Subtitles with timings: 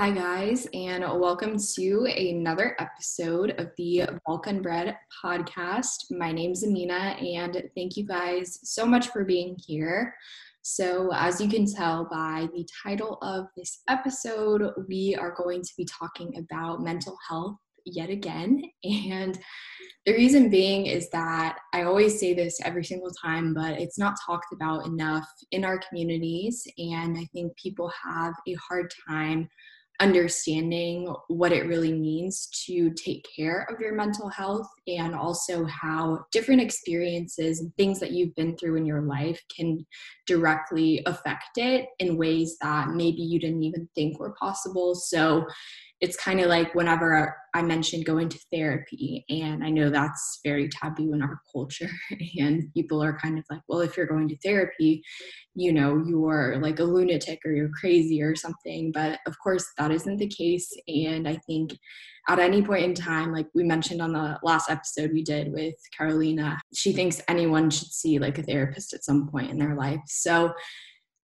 [0.00, 6.10] Hi, guys, and welcome to another episode of the Balkan Bread podcast.
[6.10, 10.14] My name is Amina, and thank you guys so much for being here.
[10.62, 15.72] So, as you can tell by the title of this episode, we are going to
[15.76, 18.62] be talking about mental health yet again.
[18.84, 19.38] And
[20.06, 24.16] the reason being is that I always say this every single time, but it's not
[24.24, 26.66] talked about enough in our communities.
[26.78, 29.46] And I think people have a hard time
[30.00, 36.24] understanding what it really means to take care of your mental health and also how
[36.32, 39.86] different experiences and things that you've been through in your life can
[40.26, 44.94] directly affect it in ways that maybe you didn't even think were possible.
[44.94, 45.44] So
[46.00, 50.68] it's kind of like whenever I mentioned going to therapy, and I know that's very
[50.68, 51.90] taboo in our culture,
[52.38, 55.02] and people are kind of like, well, if you're going to therapy,
[55.54, 58.92] you know, you're like a lunatic or you're crazy or something.
[58.92, 60.72] But of course, that isn't the case.
[60.88, 61.76] And I think
[62.28, 65.74] at any point in time, like we mentioned on the last episode we did with
[65.96, 70.00] Carolina, she thinks anyone should see like a therapist at some point in their life.
[70.06, 70.52] So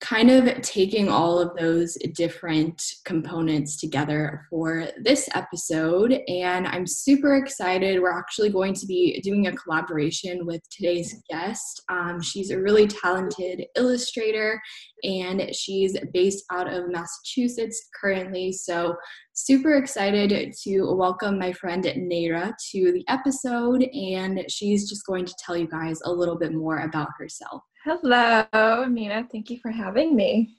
[0.02, 6.20] kind of taking all of those different components together for this episode.
[6.26, 8.00] And I'm super excited.
[8.00, 11.82] We're actually going to be doing a collaboration with today's guest.
[11.88, 14.60] Um, she's a really talented illustrator
[15.04, 18.52] and she's based out of Massachusetts currently.
[18.52, 18.96] So,
[19.34, 23.82] super excited to welcome my friend Naira to the episode.
[23.82, 27.62] And she's just going to tell you guys a little bit more about herself.
[27.84, 29.26] Hello, Amina.
[29.32, 30.54] Thank you for having me.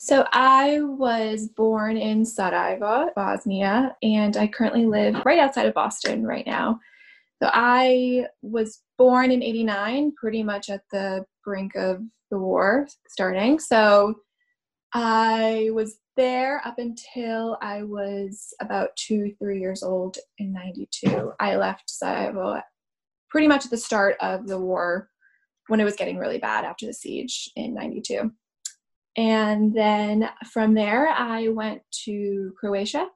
[0.00, 6.24] So, I was born in Sarajevo, Bosnia, and I currently live right outside of Boston
[6.24, 6.78] right now.
[7.42, 13.58] So, I was born in 89, pretty much at the brink of the war starting.
[13.58, 14.14] So,
[14.92, 21.32] I was there up until I was about two, three years old in 92.
[21.38, 22.60] I left Sarajevo
[23.30, 25.10] pretty much at the start of the war
[25.68, 28.32] when it was getting really bad after the siege in 92.
[29.16, 33.06] And then from there, I went to Croatia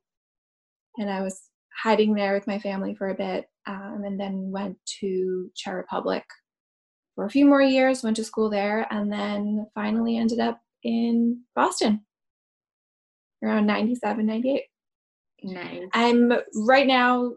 [0.98, 1.40] and I was
[1.74, 6.24] hiding there with my family for a bit um, and then went to Czech Republic
[7.14, 11.42] for a few more years, went to school there, and then finally ended up in
[11.54, 12.04] Boston
[13.42, 14.62] around 97, 98.
[15.44, 15.82] Nice.
[15.92, 17.32] I'm right now,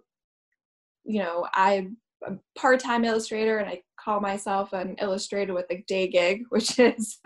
[1.03, 5.83] you know, I'm a part time illustrator and I call myself an illustrator with a
[5.87, 7.19] day gig, which is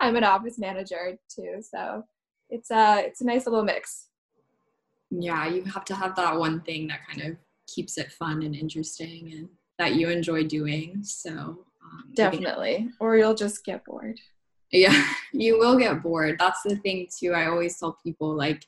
[0.00, 1.62] I'm an office manager too.
[1.62, 2.04] So
[2.50, 4.08] it's a it's a nice little mix.
[5.10, 8.54] Yeah, you have to have that one thing that kind of keeps it fun and
[8.54, 11.02] interesting and that you enjoy doing.
[11.02, 14.20] So um, definitely, or you'll just get bored.
[14.72, 16.36] Yeah, you will get bored.
[16.38, 17.32] That's the thing too.
[17.32, 18.66] I always tell people like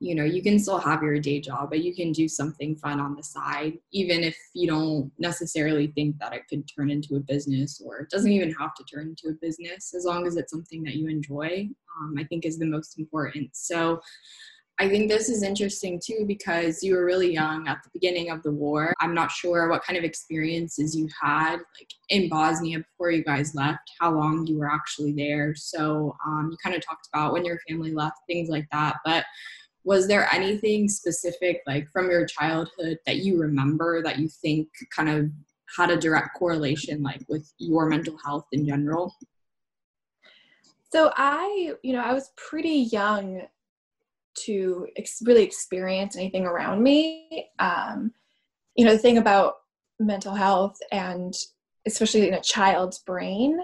[0.00, 3.00] you know you can still have your day job but you can do something fun
[3.00, 7.20] on the side even if you don't necessarily think that it could turn into a
[7.20, 10.52] business or it doesn't even have to turn into a business as long as it's
[10.52, 11.68] something that you enjoy
[12.00, 14.00] um, i think is the most important so
[14.80, 18.42] I think this is interesting too because you were really young at the beginning of
[18.44, 18.94] the war.
[19.00, 23.56] I'm not sure what kind of experiences you had like in Bosnia before you guys
[23.56, 25.54] left, how long you were actually there.
[25.56, 28.96] So um, you kind of talked about when your family left, things like that.
[29.04, 29.24] But
[29.82, 35.08] was there anything specific like from your childhood that you remember that you think kind
[35.08, 35.30] of
[35.76, 39.14] had a direct correlation like with your mental health in general
[40.92, 43.42] so i you know i was pretty young
[44.44, 48.12] to ex- really experience anything around me um,
[48.76, 49.54] you know the thing about
[49.98, 51.34] mental health and
[51.86, 53.58] especially in a child's brain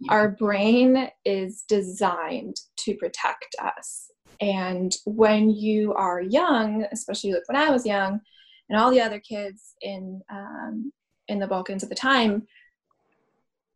[0.00, 0.12] yeah.
[0.12, 4.08] our brain is designed to protect us
[4.40, 8.20] and when you are young, especially like when I was young,
[8.68, 10.92] and all the other kids in um,
[11.26, 12.46] in the Balkans at the time,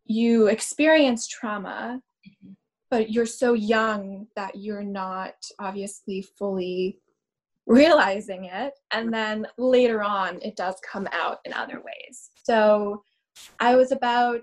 [0.04, 2.52] you experience trauma, mm-hmm.
[2.92, 7.00] But you're so young that you're not obviously fully
[7.66, 8.74] realizing it.
[8.92, 12.30] And then later on, it does come out in other ways.
[12.44, 13.02] So
[13.60, 14.42] I was about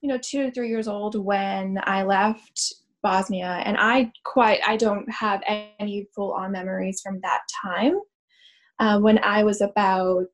[0.00, 2.72] you know two to three years old when I left
[3.02, 7.98] Bosnia, and I quite I don't have any full on memories from that time.
[8.78, 10.26] uh, when I was about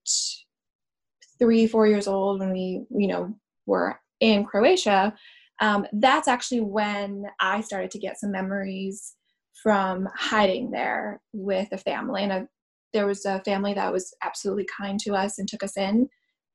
[1.38, 3.34] three, four years old, when we, you know,
[3.66, 5.14] were in Croatia,
[5.60, 9.14] um, that's actually when I started to get some memories
[9.62, 12.22] from hiding there with a family.
[12.22, 12.46] And
[12.92, 16.08] there was a family that was absolutely kind to us and took us in.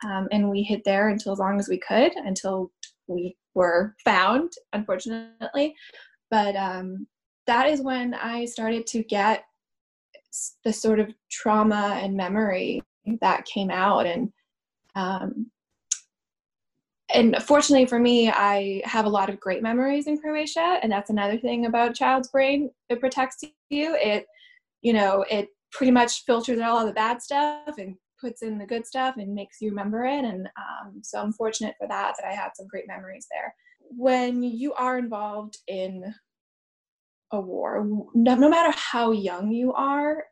[0.05, 2.71] Um, and we hid there until as long as we could, until
[3.07, 5.75] we were found, unfortunately.
[6.31, 7.07] But um,
[7.47, 9.43] that is when I started to get
[10.63, 12.81] the sort of trauma and memory
[13.21, 14.05] that came out.
[14.05, 14.29] And
[14.95, 15.51] um,
[17.13, 21.11] and fortunately for me, I have a lot of great memories in Croatia, and that's
[21.11, 22.71] another thing about child's brain.
[22.89, 23.95] It protects you.
[23.95, 24.25] It,
[24.81, 28.65] you know, it pretty much filters out all the bad stuff and puts in the
[28.65, 30.25] good stuff and makes you remember it.
[30.25, 33.53] And um, so I'm fortunate for that that I had some great memories there.
[33.79, 36.13] When you are involved in
[37.31, 40.23] a war, no, no matter how young you are,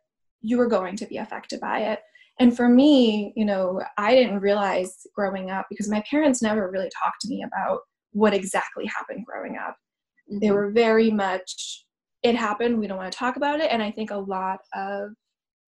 [0.42, 2.00] you are going to be affected by it
[2.40, 6.90] and for me you know i didn't realize growing up because my parents never really
[7.04, 7.80] talked to me about
[8.14, 9.76] what exactly happened growing up.
[10.30, 10.40] Mm-hmm.
[10.40, 11.86] they were very much
[12.24, 13.72] it happened we don't want to talk about it.
[13.72, 15.12] And i think a lot of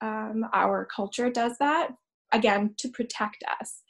[0.01, 1.89] um, our culture does that
[2.33, 3.81] again to protect us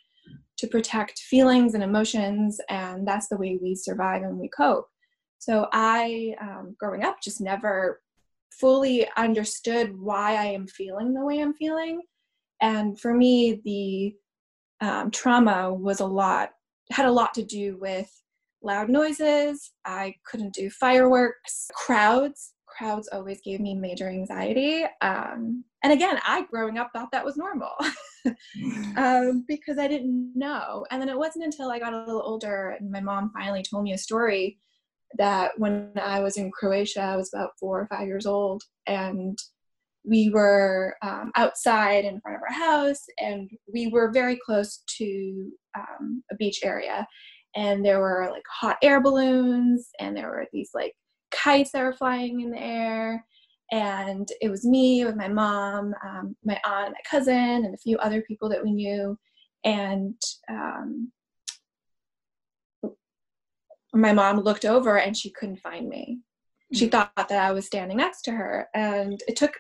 [0.58, 4.88] to protect feelings and emotions and that's the way we survive and we cope.
[5.40, 8.02] So i um, growing up just never
[8.52, 12.02] fully understood why i am feeling the way i'm feeling
[12.64, 14.16] and for me the
[14.82, 16.50] um, trauma was a lot
[16.92, 18.10] had a lot to do with
[18.62, 19.72] loud noises.
[19.86, 21.70] I couldn't do fireworks.
[21.76, 24.84] Crowds crowds always gave me major anxiety.
[25.02, 27.72] Um, and again i growing up thought that was normal.
[28.96, 30.86] Um, because i didn't know.
[30.90, 33.84] And then it wasn't until i got a little older and my mom finally told
[33.84, 34.58] me a story
[35.18, 39.38] that when i was in croatia i was about four or five years old and
[40.06, 45.52] we were um, outside in front of our house and we were very close to
[45.78, 47.08] um, a beach area
[47.56, 50.94] and there were like hot air balloons and there were these like
[51.32, 53.26] kites that were flying in the air
[53.72, 57.98] and it was me with my mom um, my aunt my cousin and a few
[57.98, 59.18] other people that we knew
[59.64, 60.20] and
[60.50, 61.12] um,
[63.94, 66.20] my mom looked over and she couldn't find me
[66.74, 66.92] she mm.
[66.92, 68.68] thought that I was standing next to her.
[68.74, 69.54] And it took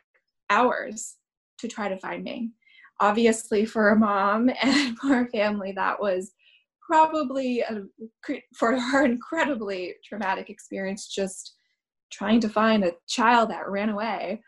[0.53, 1.15] hours
[1.59, 2.51] to try to find me.
[2.99, 6.31] Obviously, for a mom and for a family, that was
[6.85, 7.81] probably a,
[8.55, 11.55] for her incredibly traumatic experience just
[12.11, 14.41] trying to find a child that ran away.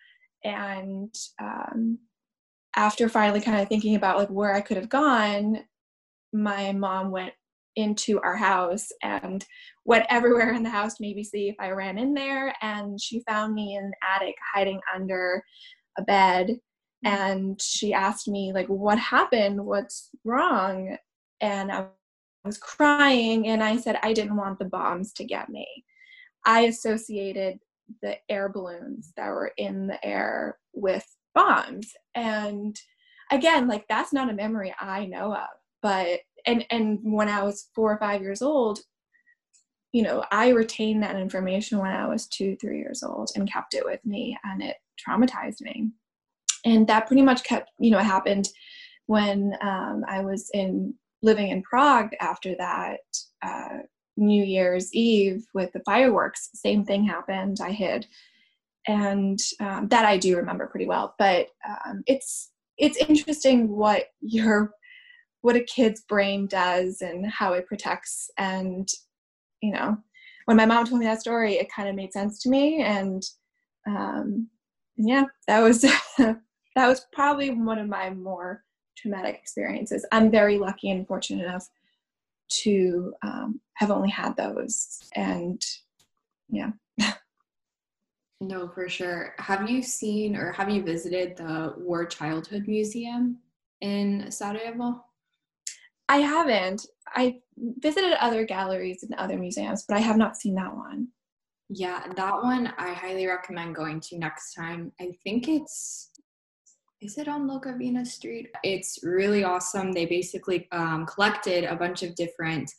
[0.43, 1.97] And um,
[2.75, 5.63] after finally kind of thinking about like where I could have gone,
[6.33, 7.33] my mom went
[7.75, 9.45] into our house and
[9.85, 12.53] went everywhere in the house to maybe see if I ran in there.
[12.61, 15.43] And she found me in the attic hiding under
[15.97, 17.07] a bed mm-hmm.
[17.07, 19.63] and she asked me like what happened?
[19.65, 20.97] What's wrong?
[21.41, 21.85] And i
[22.43, 25.67] was crying and i said i didn't want the bombs to get me.
[26.45, 27.59] I associated
[28.01, 31.91] the air balloons that were in the air with bombs.
[32.13, 32.79] And
[33.31, 35.47] again like that's not a memory i know of
[35.81, 38.79] but and and when i was four or five years old
[39.91, 43.73] you know i retained that information when i was two three years old and kept
[43.73, 45.91] it with me and it traumatized me.
[46.65, 48.49] And that pretty much kept, you know, happened
[49.07, 52.99] when um, I was in living in Prague after that
[53.43, 53.79] uh,
[54.17, 56.49] New Year's Eve with the fireworks.
[56.53, 57.57] Same thing happened.
[57.61, 58.07] I hid,
[58.87, 61.15] and um, that I do remember pretty well.
[61.19, 64.71] But um, it's it's interesting what your
[65.41, 68.29] what a kid's brain does and how it protects.
[68.37, 68.87] And
[69.61, 69.97] you know,
[70.45, 72.81] when my mom told me that story, it kind of made sense to me.
[72.81, 73.23] And
[73.87, 74.49] um,
[74.97, 75.81] yeah, that was
[76.17, 76.37] that
[76.75, 78.63] was probably one of my more
[78.97, 80.05] traumatic experiences.
[80.11, 81.67] I'm very lucky and fortunate enough
[82.47, 85.61] to um, have only had those, and
[86.49, 86.71] yeah.
[88.41, 89.33] no, for sure.
[89.37, 93.39] Have you seen or have you visited the War Childhood Museum
[93.81, 95.03] in Sarajevo?
[96.07, 96.85] I haven't.
[97.07, 101.07] I visited other galleries and other museums, but I have not seen that one.
[101.69, 104.91] Yeah, that one I highly recommend going to next time.
[104.99, 106.11] I think it's
[107.01, 108.47] is it on Logavina Street?
[108.63, 109.91] It's really awesome.
[109.91, 112.71] They basically um, collected a bunch of different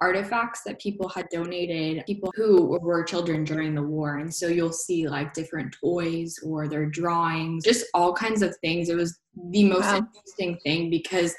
[0.00, 4.18] artifacts that people had donated, people who were children during the war.
[4.18, 8.88] And so you'll see like different toys or their drawings, just all kinds of things.
[8.88, 9.18] It was
[9.50, 9.96] the most wow.
[9.98, 11.34] interesting thing because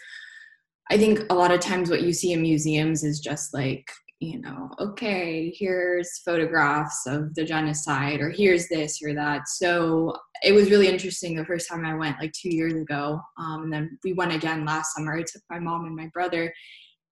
[0.91, 4.41] I think a lot of times what you see in museums is just like you
[4.41, 9.47] know, okay, here's photographs of the genocide, or here's this or that.
[9.47, 13.21] So it was really interesting the first time I went, like two years ago.
[13.37, 15.15] Um, and then we went again last summer.
[15.15, 16.53] I took my mom and my brother.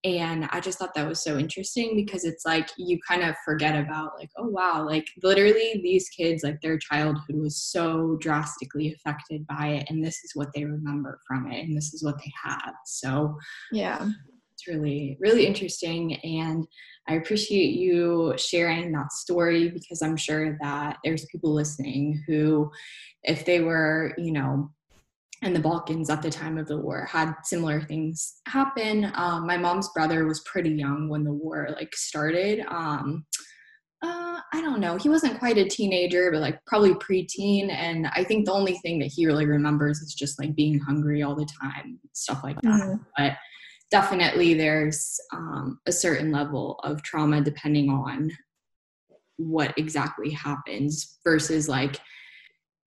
[0.03, 3.75] And I just thought that was so interesting because it's like you kind of forget
[3.75, 9.47] about, like, oh, wow, like literally these kids, like their childhood was so drastically affected
[9.47, 9.89] by it.
[9.89, 11.63] And this is what they remember from it.
[11.63, 12.73] And this is what they have.
[12.85, 13.37] So,
[13.71, 14.09] yeah
[14.67, 16.65] it's really really interesting and
[17.07, 22.69] i appreciate you sharing that story because i'm sure that there's people listening who
[23.23, 24.69] if they were you know
[25.43, 29.57] in the balkans at the time of the war had similar things happen um, my
[29.57, 33.25] mom's brother was pretty young when the war like started um,
[34.03, 34.95] uh, I don't know.
[34.95, 37.71] He wasn't quite a teenager, but like probably preteen.
[37.71, 41.23] And I think the only thing that he really remembers is just like being hungry
[41.23, 42.79] all the time, stuff like that.
[42.79, 43.01] Mm-hmm.
[43.17, 43.37] But
[43.91, 48.31] definitely there's um, a certain level of trauma depending on
[49.37, 51.97] what exactly happens versus like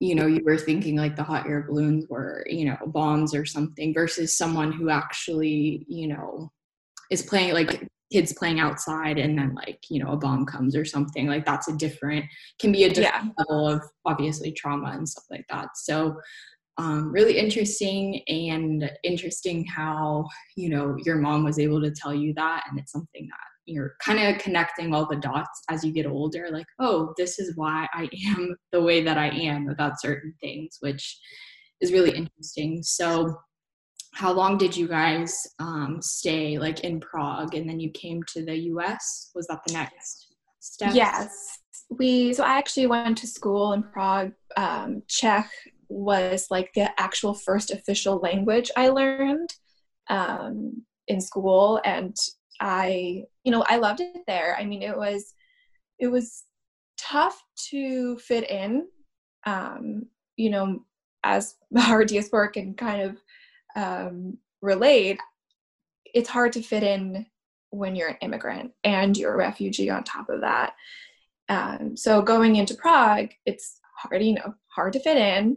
[0.00, 3.44] you know you were thinking like the hot air balloons were you know bombs or
[3.44, 6.50] something versus someone who actually you know
[7.10, 10.84] is playing like kids playing outside and then like you know a bomb comes or
[10.84, 12.24] something like that's a different
[12.58, 13.32] can be a different yeah.
[13.38, 16.16] level of obviously trauma and stuff like that so
[16.78, 22.32] um, really interesting and interesting how you know your mom was able to tell you
[22.34, 22.64] that.
[22.68, 26.48] And it's something that you're kind of connecting all the dots as you get older
[26.50, 30.78] like oh this is why i am the way that i am about certain things
[30.80, 31.20] which
[31.80, 32.82] is really interesting.
[32.82, 33.40] So
[34.12, 37.54] how long did you guys um, stay like in prague?
[37.54, 40.94] And then you came to the us was that the next step?
[40.94, 41.58] Yes.
[41.98, 45.50] We so i actually went to school in prague um, czech
[45.90, 49.50] was like the actual first official language I learned
[50.08, 52.16] um, in school, and
[52.60, 54.56] I, you know, I loved it there.
[54.58, 55.34] I mean, it was,
[55.98, 56.44] it was
[56.98, 58.86] tough to fit in.
[59.44, 60.06] Um,
[60.36, 60.84] you know,
[61.24, 63.16] as our diaspora can kind of
[63.76, 65.18] um, relate,
[66.04, 67.26] it's hard to fit in
[67.70, 70.74] when you're an immigrant and you're a refugee on top of that.
[71.48, 75.56] Um, so going into Prague, it's hard, you know, hard to fit in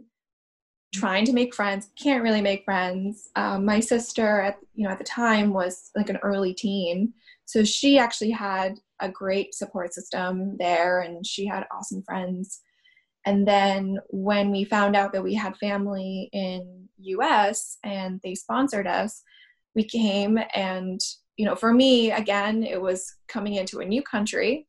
[0.94, 3.28] trying to make friends can't really make friends.
[3.36, 7.12] Um, my sister at you know at the time was like an early teen.
[7.46, 12.60] So she actually had a great support system there and she had awesome friends.
[13.26, 16.84] And then when we found out that we had family in
[17.20, 19.22] us and they sponsored us
[19.74, 21.00] we came and
[21.36, 24.66] you know for me again it was coming into a new country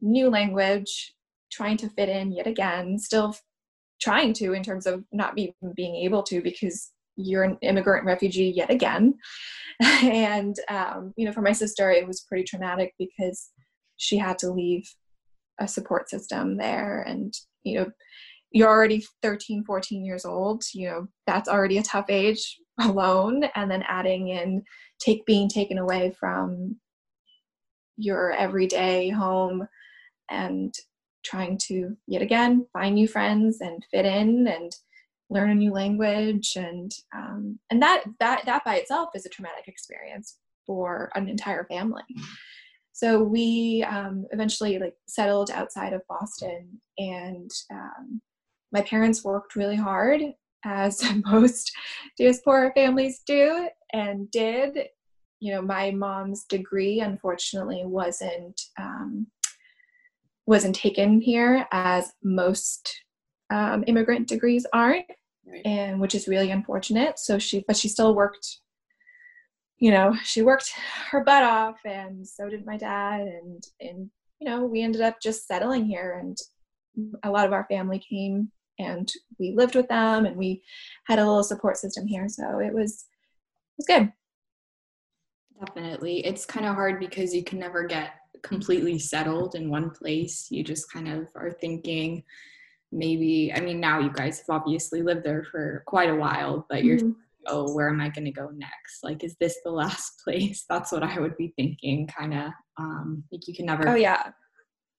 [0.00, 1.14] new language
[1.52, 3.34] trying to fit in yet again still
[4.00, 8.52] trying to in terms of not be, being able to because you're an immigrant refugee
[8.54, 9.14] yet again.
[10.02, 13.48] And um, you know for my sister it was pretty traumatic because
[13.96, 14.86] she had to leave
[15.58, 17.90] a support system there and you know
[18.50, 23.44] you're already 13 14 years old you know that's already a tough age alone.
[23.54, 24.64] And then adding in
[24.98, 26.76] take being taken away from
[27.96, 29.66] your everyday home
[30.30, 30.74] and
[31.24, 34.72] trying to yet again find new friends and fit in and
[35.30, 36.54] learn a new language.
[36.56, 40.36] And um, and that that that by itself is a traumatic experience
[40.66, 42.02] for an entire family.
[42.92, 48.20] So we um, eventually like settled outside of boston and um,
[48.72, 50.20] my parents worked really hard
[50.64, 51.72] as most
[52.18, 54.78] diaspora families do and did.
[55.40, 59.26] You know my mom's degree unfortunately wasn't um,
[60.50, 63.02] wasn't taken here as most
[63.50, 65.06] um, immigrant degrees aren't
[65.46, 65.62] right.
[65.64, 67.18] and which is really unfortunate.
[67.18, 68.58] So she but she still worked
[69.78, 70.70] you know she worked
[71.10, 75.22] her butt off and so did my dad and and you know we ended up
[75.22, 76.36] just settling here and
[77.22, 80.62] a lot of our family came and we lived with them and we
[81.04, 82.28] had a little support system here.
[82.28, 83.04] So it was
[83.78, 84.12] it was good.
[85.58, 86.24] Definitely.
[86.24, 90.48] It's kind of hard because you can never get completely settled in one place.
[90.50, 92.24] You just kind of are thinking
[92.92, 96.84] maybe, I mean, now you guys have obviously lived there for quite a while, but
[96.84, 97.10] you're, mm-hmm.
[97.46, 99.02] oh, where am I going to go next?
[99.02, 100.64] Like, is this the last place?
[100.68, 102.50] That's what I would be thinking, kind of.
[102.78, 103.88] Um, like, you can never.
[103.88, 104.30] Oh, yeah.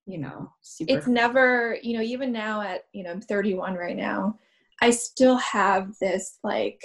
[0.05, 0.98] You know, super.
[0.98, 4.39] It's never, you know, even now at, you know, I'm 31 right now,
[4.81, 6.81] I still have this like,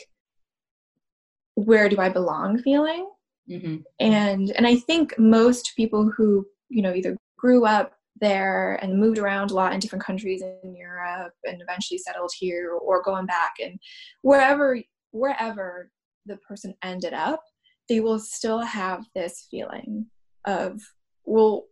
[1.54, 3.08] where do I belong feeling?
[3.50, 3.76] Mm-hmm.
[4.00, 9.18] And and I think most people who you know either grew up there and moved
[9.18, 13.54] around a lot in different countries in Europe and eventually settled here or going back
[13.62, 13.78] and
[14.22, 14.78] wherever
[15.10, 15.90] wherever
[16.26, 17.42] the person ended up,
[17.88, 20.06] they will still have this feeling
[20.46, 20.80] of
[21.24, 21.64] well,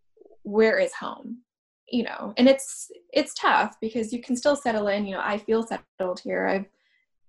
[0.42, 1.38] where is home?
[1.88, 5.06] You know, and it's it's tough because you can still settle in.
[5.06, 6.46] You know, I feel settled here.
[6.46, 6.66] I've,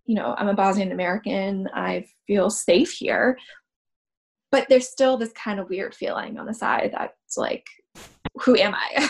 [0.06, 1.68] you know, I'm a Bosnian American.
[1.74, 3.38] I feel safe here,
[4.56, 7.68] but there's still this kind of weird feeling on the side that's like,
[8.36, 9.10] who am I?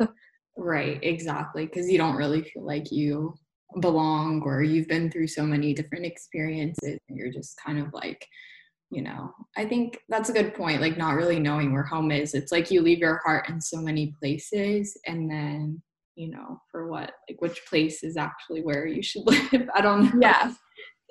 [0.56, 3.32] right, exactly, because you don't really feel like you
[3.80, 8.26] belong or you've been through so many different experiences and you're just kind of like
[8.90, 12.34] you know i think that's a good point like not really knowing where home is.
[12.34, 15.80] It's like you leave your heart in so many places and then
[16.16, 19.70] you know for what like which place is actually where you should live?
[19.74, 20.20] I don't know.
[20.20, 20.52] Yeah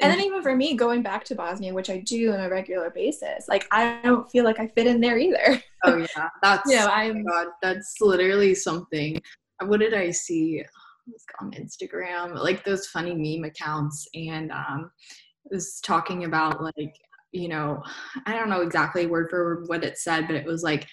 [0.01, 2.89] and then even for me going back to bosnia which i do on a regular
[2.89, 5.61] basis like i don't feel like i fit in there either.
[5.83, 6.29] Oh yeah.
[6.41, 9.21] That's you know i'm oh God, that's literally something.
[9.65, 10.63] What did i see?
[11.41, 14.91] On Instagram, like those funny meme accounts, and um,
[15.49, 16.95] was talking about like
[17.31, 17.81] you know,
[18.25, 20.87] I don't know exactly word for word what it said, but it was like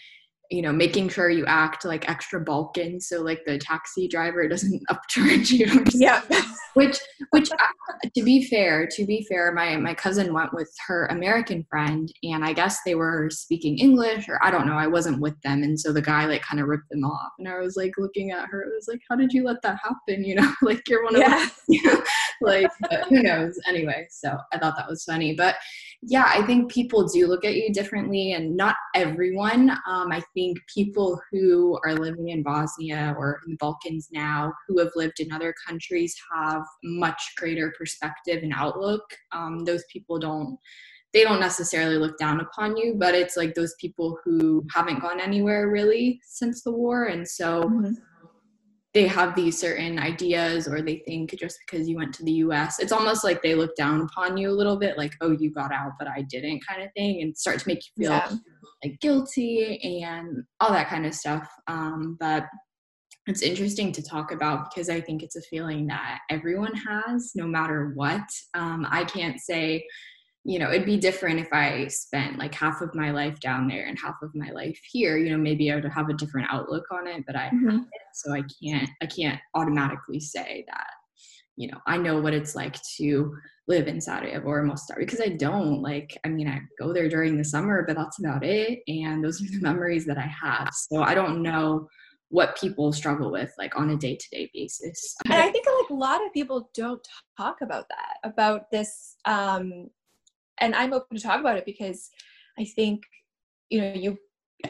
[0.50, 4.82] you know, making sure you act like extra Balkan, so like the taxi driver doesn't
[4.90, 5.84] upcharge you.
[5.92, 6.22] yeah.
[6.74, 6.98] which,
[7.30, 11.64] which, uh, to be fair, to be fair, my my cousin went with her American
[11.68, 14.76] friend, and I guess they were speaking English, or I don't know.
[14.76, 17.48] I wasn't with them, and so the guy like kind of ripped them off, and
[17.48, 18.64] I was like looking at her.
[18.64, 20.24] i was like, how did you let that happen?
[20.24, 21.82] You know, like you're one of us yeah.
[21.94, 22.02] them.
[22.40, 22.70] like
[23.08, 23.58] who knows?
[23.66, 25.56] Anyway, so I thought that was funny, but
[26.02, 29.70] yeah, I think people do look at you differently, and not everyone.
[29.86, 34.78] Um, I think people who are living in Bosnia or in the Balkans now, who
[34.78, 39.02] have lived in other countries, have much greater perspective and outlook.
[39.32, 40.56] Um, those people don't.
[41.14, 45.20] They don't necessarily look down upon you, but it's like those people who haven't gone
[45.20, 47.92] anywhere really since the war, and so mm-hmm
[48.94, 52.78] they have these certain ideas or they think just because you went to the US,
[52.78, 55.72] it's almost like they look down upon you a little bit, like, oh, you got
[55.72, 58.32] out, but I didn't kind of thing, and start to make you feel yeah.
[58.82, 61.48] like guilty and all that kind of stuff.
[61.66, 62.46] Um, but
[63.26, 67.46] it's interesting to talk about because I think it's a feeling that everyone has, no
[67.46, 68.26] matter what.
[68.54, 69.84] Um, I can't say,
[70.44, 73.86] you know, it'd be different if I spent like half of my life down there
[73.86, 75.18] and half of my life here.
[75.18, 77.78] You know, maybe I would have a different outlook on it, but I mm-hmm.
[78.14, 80.90] so I can't I can't automatically say that,
[81.56, 83.34] you know, I know what it's like to
[83.66, 85.82] live in Sarajevo or Mostar because I don't.
[85.82, 88.80] Like, I mean, I go there during the summer, but that's about it.
[88.88, 90.70] And those are the memories that I have.
[90.72, 91.88] So I don't know
[92.30, 96.24] what people struggle with like on a day-to-day basis and i think like a lot
[96.24, 97.06] of people don't
[97.38, 99.88] talk about that about this um
[100.60, 102.10] and I'm open to talk about it because
[102.58, 103.02] I think,
[103.70, 104.18] you know, you,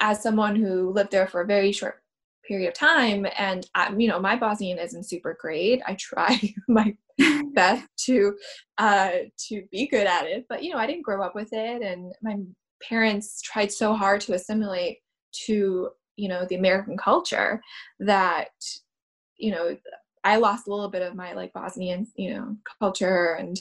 [0.01, 2.03] as someone who lived there for a very short
[2.46, 5.83] period of time, and I, you know, my Bosnian isn't super great.
[5.87, 6.96] I try my
[7.55, 8.35] best to
[8.79, 9.11] uh,
[9.48, 12.12] to be good at it, but you know, I didn't grow up with it, and
[12.22, 12.37] my
[12.83, 14.98] parents tried so hard to assimilate
[15.46, 17.62] to you know the American culture
[18.01, 18.51] that
[19.37, 19.77] you know
[20.24, 23.61] I lost a little bit of my like Bosnian, you know, culture and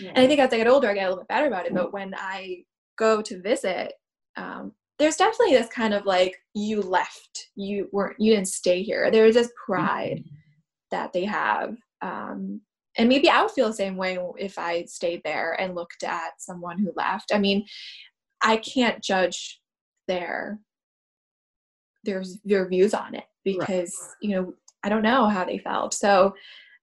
[0.00, 0.10] yeah.
[0.10, 1.74] and I think as I get older I get a little bit better about it.
[1.74, 2.64] But when I
[2.98, 3.92] go to visit,
[4.36, 9.10] um, there's definitely this kind of like you left, you weren't you didn't stay here.
[9.10, 10.36] There's this pride mm-hmm.
[10.90, 11.76] that they have.
[12.02, 12.60] Um,
[12.96, 16.40] and maybe I would feel the same way if I stayed there and looked at
[16.40, 17.32] someone who left.
[17.32, 17.64] I mean,
[18.42, 19.60] I can't judge
[20.08, 20.58] their
[22.04, 24.14] their their views on it because right.
[24.22, 25.94] you know I don't know how they felt.
[25.94, 26.34] So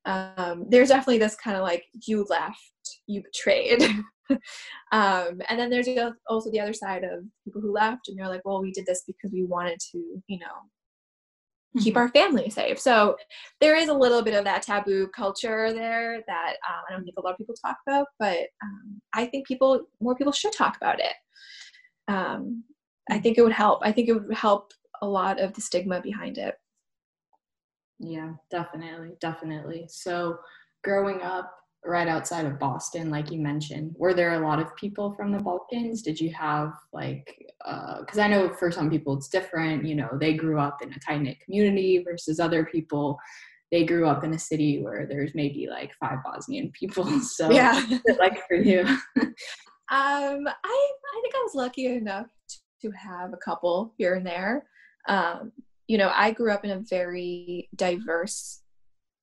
[0.05, 2.59] um, there's definitely this kind of like you left,
[3.07, 3.83] you betrayed.
[4.91, 5.87] um, and then there's
[6.27, 9.03] also the other side of people who left and they're like, well, we did this
[9.05, 11.79] because we wanted to, you know, mm-hmm.
[11.79, 12.79] keep our family safe.
[12.79, 13.15] So
[13.61, 17.17] there is a little bit of that taboo culture there that um, I don't think
[17.17, 20.77] a lot of people talk about, but um, I think people, more people should talk
[20.77, 21.13] about it.
[22.07, 22.63] Um,
[23.09, 23.23] I mm-hmm.
[23.23, 23.79] think it would help.
[23.83, 26.55] I think it would help a lot of the stigma behind it.
[27.99, 29.85] Yeah, definitely, definitely.
[29.89, 30.39] So,
[30.83, 31.51] growing up
[31.85, 35.39] right outside of Boston, like you mentioned, were there a lot of people from the
[35.39, 36.01] Balkans?
[36.01, 37.35] Did you have like,
[37.99, 39.85] because uh, I know for some people it's different.
[39.85, 43.17] You know, they grew up in a tight knit community versus other people.
[43.71, 47.05] They grew up in a city where there's maybe like five Bosnian people.
[47.21, 47.81] So, yeah,
[48.19, 48.81] like for you.
[49.21, 49.29] um,
[49.89, 52.27] I I think I was lucky enough
[52.81, 54.65] to have a couple here and there.
[55.07, 55.51] Um,
[55.87, 58.61] you know, I grew up in a very diverse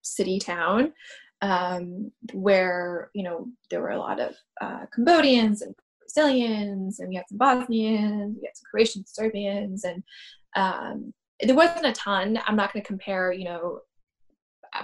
[0.02, 0.92] city town
[1.40, 7.16] um, where, you know, there were a lot of uh, Cambodians and Brazilians, and we
[7.16, 10.02] had some Bosnians, we had some Croatian Serbians, and
[10.54, 12.38] um, there wasn't a ton.
[12.46, 13.80] I'm not going to compare, you know,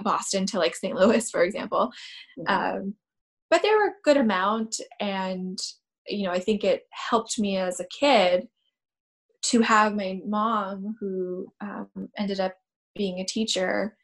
[0.03, 0.95] Boston to like St.
[0.95, 1.91] Louis, for example.
[2.37, 2.77] Mm-hmm.
[2.77, 2.93] Um,
[3.49, 5.57] but there were a good amount, and
[6.07, 8.47] you know, I think it helped me as a kid
[9.41, 12.53] to have my mom, who um, ended up
[12.95, 13.95] being a teacher,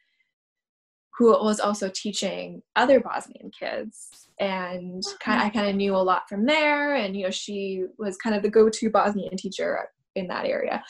[1.18, 4.10] who was also teaching other Bosnian kids.
[4.40, 6.96] And kind of, I kind of knew a lot from there.
[6.96, 10.84] And, you know, she was kind of the go to Bosnian teacher in that area.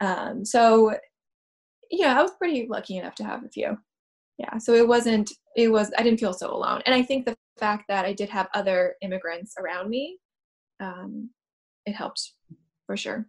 [0.00, 0.94] Um, so,
[1.90, 3.76] yeah, I was pretty lucky enough to have a few.
[4.38, 6.82] Yeah, so it wasn't, it was, I didn't feel so alone.
[6.86, 10.18] And I think the fact that I did have other immigrants around me,
[10.80, 11.30] um,
[11.86, 12.32] it helped
[12.86, 13.26] for sure.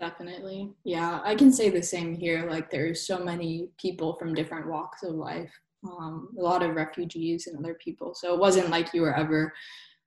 [0.00, 0.72] Definitely.
[0.84, 2.48] Yeah, I can say the same here.
[2.48, 5.50] Like, there's so many people from different walks of life,
[5.84, 8.14] um, a lot of refugees and other people.
[8.14, 9.52] So it wasn't like you were ever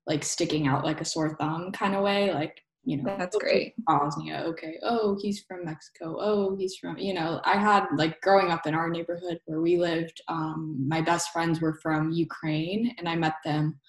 [0.07, 2.33] like sticking out like a sore thumb kind of way.
[2.33, 3.73] Like, you know, that's great.
[3.85, 4.43] Bosnia.
[4.47, 4.77] Okay.
[4.81, 6.17] Oh, he's from Mexico.
[6.19, 9.77] Oh, he's from, you know, I had like growing up in our neighborhood where we
[9.77, 13.79] lived, um, my best friends were from Ukraine and I met them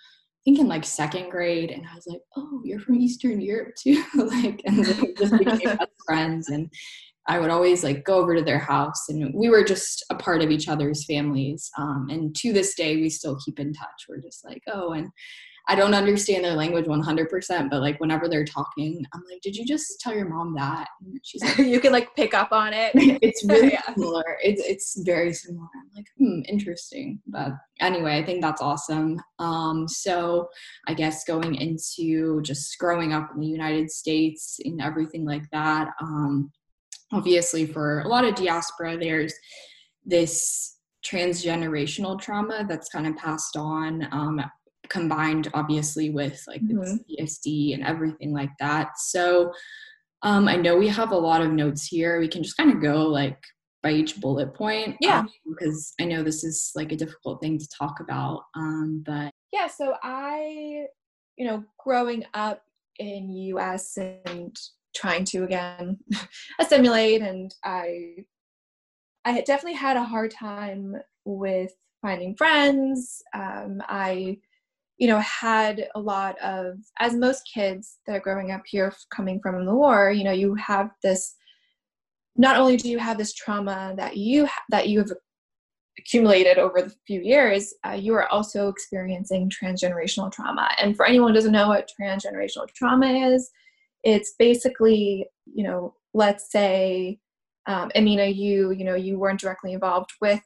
[0.44, 4.02] think in like second grade and I was like, oh, you're from Eastern Europe too.
[4.14, 6.48] like, and we just became best friends.
[6.48, 6.70] And
[7.28, 10.42] I would always like go over to their house and we were just a part
[10.42, 11.70] of each other's families.
[11.78, 14.06] Um, and to this day, we still keep in touch.
[14.08, 15.10] We're just like, oh, and
[15.68, 19.64] I don't understand their language 100%, but like whenever they're talking, I'm like, did you
[19.64, 20.88] just tell your mom that?
[21.00, 22.92] And she's like, you can like pick up on it.
[23.22, 23.94] it's really yeah.
[23.94, 24.24] similar.
[24.42, 25.68] It's, it's very similar.
[25.74, 27.20] I'm like, hmm, interesting.
[27.26, 29.20] But anyway, I think that's awesome.
[29.38, 30.48] Um, so
[30.88, 35.90] I guess going into just growing up in the United States and everything like that,
[36.00, 36.50] um,
[37.12, 39.34] obviously for a lot of diaspora, there's
[40.04, 44.40] this transgenerational trauma that's kind of passed on um,
[44.92, 46.78] combined obviously with like mm-hmm.
[46.78, 48.98] the PTSD and everything like that.
[48.98, 49.52] So
[50.22, 52.20] um, I know we have a lot of notes here.
[52.20, 53.38] We can just kind of go like
[53.82, 54.96] by each bullet point.
[55.00, 55.20] Yeah.
[55.20, 58.42] Um, because I know this is like a difficult thing to talk about.
[58.54, 60.86] Um, but yeah, so I,
[61.36, 62.62] you know, growing up
[62.98, 64.54] in US and
[64.94, 65.98] trying to again
[66.60, 68.16] assimilate and I
[69.24, 73.22] I definitely had a hard time with finding friends.
[73.32, 74.38] Um, I
[75.02, 79.40] you know had a lot of as most kids that are growing up here coming
[79.42, 81.34] from the war you know you have this
[82.36, 85.10] not only do you have this trauma that you that you have
[85.98, 90.70] accumulated over the few years uh, you are also experiencing transgenerational trauma.
[90.80, 93.50] And for anyone who doesn't know what transgenerational trauma is
[94.04, 97.18] it's basically you know let's say
[97.66, 100.44] um, amina you you know you weren't directly involved with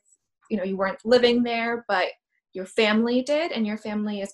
[0.51, 2.07] you know you weren't living there but
[2.55, 4.33] your family did and your family is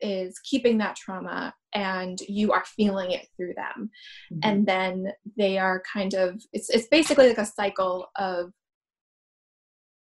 [0.00, 3.90] is keeping that trauma and you are feeling it through them.
[4.32, 4.38] Mm-hmm.
[4.42, 8.52] and then they are kind of it's it's basically like a cycle of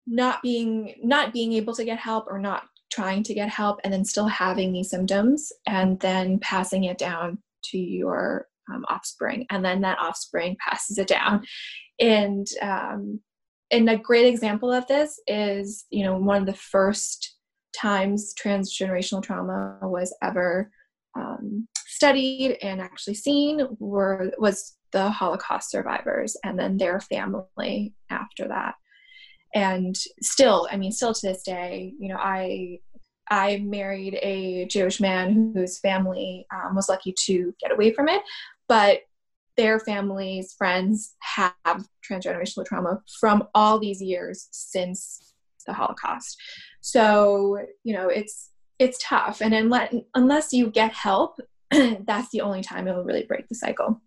[0.06, 3.92] not being not being able to get help or not trying to get help and
[3.92, 9.46] then still having these symptoms and then passing it down to your um, offspring.
[9.50, 11.44] And then that offspring passes it down.
[11.98, 13.20] And um,
[13.70, 17.36] and a great example of this is you know one of the first
[17.72, 20.70] times transgenerational trauma was ever
[21.16, 28.48] um, studied and actually seen were was the Holocaust survivors and then their family after
[28.48, 28.74] that.
[29.54, 32.78] And still, I mean, still to this day, you know, I
[33.30, 38.22] I married a Jewish man whose family um, was lucky to get away from it,
[38.68, 39.00] but
[39.56, 41.52] their families, friends have
[42.08, 45.34] transgenerational trauma from all these years since
[45.66, 46.36] the Holocaust.
[46.80, 49.42] So, you know, it's it's tough.
[49.42, 51.38] And unless unless you get help,
[51.70, 54.00] that's the only time it'll really break the cycle.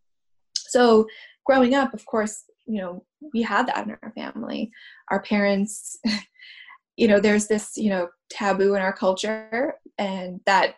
[0.55, 1.07] So
[1.45, 4.71] growing up, of course, you know, we had that in our family.
[5.11, 5.99] Our parents,
[6.97, 10.75] you know, there's this, you know, taboo in our culture and that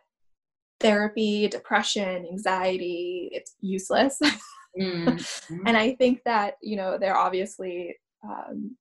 [0.81, 4.19] therapy, depression, anxiety, it's useless.
[4.79, 5.57] mm-hmm.
[5.65, 7.95] and I think that, you know, there obviously
[8.27, 8.75] um,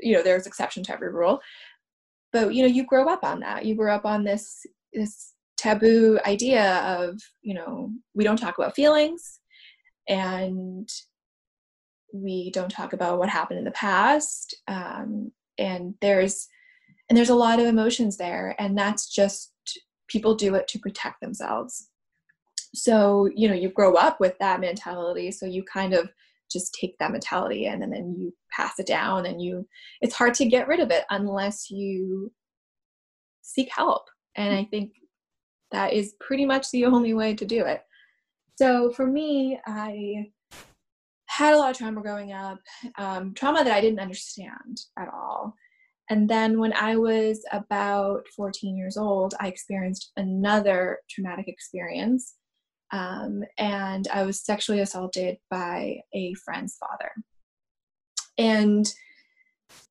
[0.00, 1.40] you know, there's exception to every rule
[2.34, 3.64] but you know you grow up on that.
[3.64, 8.74] You grow up on this this taboo idea of you know we don't talk about
[8.74, 9.38] feelings
[10.08, 10.88] and
[12.12, 16.48] we don't talk about what happened in the past um, and there's
[17.08, 19.52] and there's a lot of emotions there and that's just
[20.08, 21.88] people do it to protect themselves.
[22.74, 26.10] So you know you grow up with that mentality so you kind of
[26.54, 29.66] just take that mentality in and then you pass it down and you
[30.00, 32.32] it's hard to get rid of it unless you
[33.42, 34.04] seek help.
[34.36, 34.92] And i think
[35.70, 37.82] that is pretty much the only way to do it.
[38.56, 40.26] So for me i
[41.26, 42.58] had a lot of trauma growing up
[42.96, 45.54] um, trauma that i didn't understand at all.
[46.10, 52.34] And then when i was about 14 years old i experienced another traumatic experience
[52.94, 57.10] um, and I was sexually assaulted by a friend's father.
[58.38, 58.92] And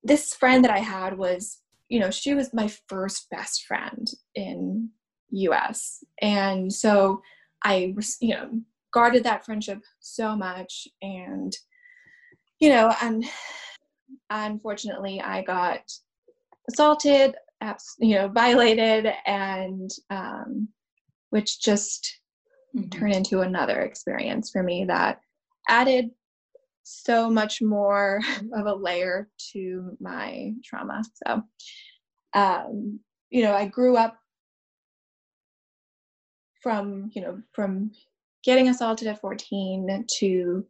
[0.03, 4.89] this friend that I had was, you know, she was my first best friend in
[5.31, 6.01] US.
[6.21, 7.21] And so
[7.65, 8.49] I, you know,
[8.93, 10.87] guarded that friendship so much.
[11.01, 11.53] And,
[12.61, 13.25] you know, and
[14.29, 15.81] unfortunately, I got
[16.71, 17.35] assaulted,
[17.99, 20.69] you know, violated, and um,
[21.31, 22.21] which just
[22.75, 22.89] mm-hmm.
[22.89, 25.19] turned into another experience for me that
[25.67, 26.09] added
[26.83, 28.21] so much more
[28.53, 31.03] of a layer to my trauma.
[31.25, 31.43] So,
[32.33, 34.17] um, you know, I grew up
[36.61, 37.91] from, you know, from
[38.43, 40.65] getting assaulted at 14 to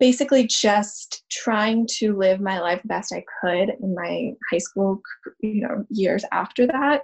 [0.00, 5.00] basically just trying to live my life the best I could in my high school,
[5.40, 7.02] you know, years after that.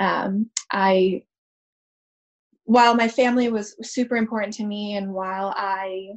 [0.00, 1.22] Um, I,
[2.64, 6.12] while my family was super important to me, and while I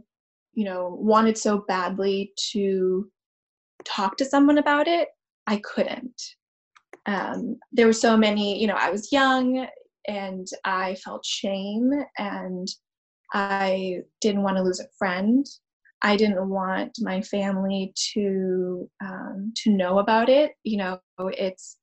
[0.56, 3.10] you know, wanted so badly to
[3.84, 5.10] talk to someone about it,
[5.46, 6.20] I couldn't.
[7.06, 9.68] Um, there were so many, you know, I was young
[10.08, 12.68] and I felt shame and
[13.34, 15.46] I didn't want to lose a friend.
[16.02, 20.54] I didn't want my family to um, to know about it.
[20.64, 21.78] You know, it's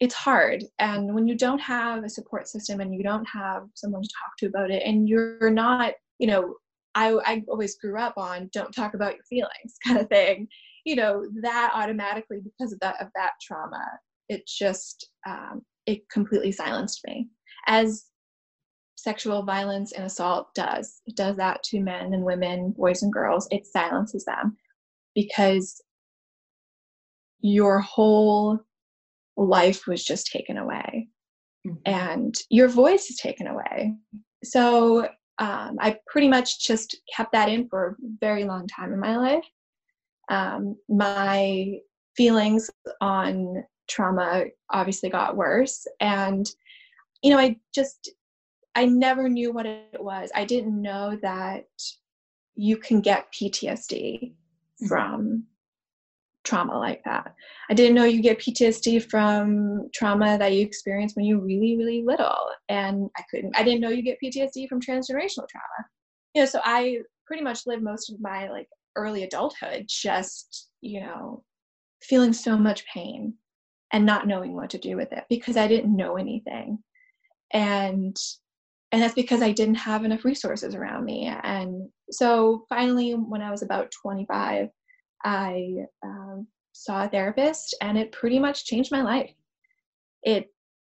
[0.00, 4.02] it's hard, and when you don't have a support system and you don't have someone
[4.02, 6.54] to talk to about it, and you're not, you know,
[6.94, 10.48] I, I always grew up on don't talk about your feelings kind of thing
[10.84, 13.84] you know that automatically because of that of that trauma
[14.28, 17.28] it just um, it completely silenced me.
[17.66, 18.06] As
[18.96, 23.46] sexual violence and assault does it does that to men and women boys and girls
[23.52, 24.56] it silences them
[25.14, 25.80] because
[27.40, 28.58] your whole
[29.38, 31.08] life was just taken away
[31.66, 31.76] mm-hmm.
[31.86, 33.94] and your voice is taken away
[34.44, 38.98] so um, I pretty much just kept that in for a very long time in
[38.98, 39.44] my life.
[40.30, 41.78] Um, my
[42.16, 42.70] feelings
[43.00, 45.86] on trauma obviously got worse.
[46.00, 46.48] And,
[47.22, 48.10] you know, I just,
[48.74, 50.30] I never knew what it was.
[50.34, 51.66] I didn't know that
[52.56, 54.86] you can get PTSD mm-hmm.
[54.86, 55.44] from
[56.48, 57.34] trauma like that.
[57.68, 61.76] I didn't know you get PTSD from trauma that you experienced when you were really,
[61.76, 62.38] really little.
[62.68, 65.86] And I couldn't, I didn't know you get PTSD from transgenerational trauma.
[66.34, 71.00] You know, so I pretty much lived most of my like early adulthood just, you
[71.00, 71.44] know,
[72.02, 73.34] feeling so much pain
[73.92, 76.78] and not knowing what to do with it because I didn't know anything.
[77.52, 78.16] And
[78.90, 81.26] and that's because I didn't have enough resources around me.
[81.42, 84.68] And so finally, when I was about 25,
[85.24, 89.32] I um, saw a therapist and it pretty much changed my life.
[90.22, 90.52] It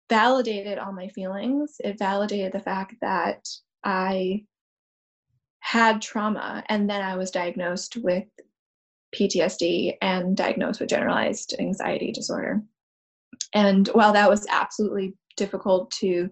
[0.08, 3.46] validated all my feelings, it validated the fact that
[3.84, 4.44] I
[5.60, 8.24] had trauma and then I was diagnosed with
[9.14, 12.62] PTSD and diagnosed with generalized anxiety disorder.
[13.54, 16.28] And while that was absolutely difficult to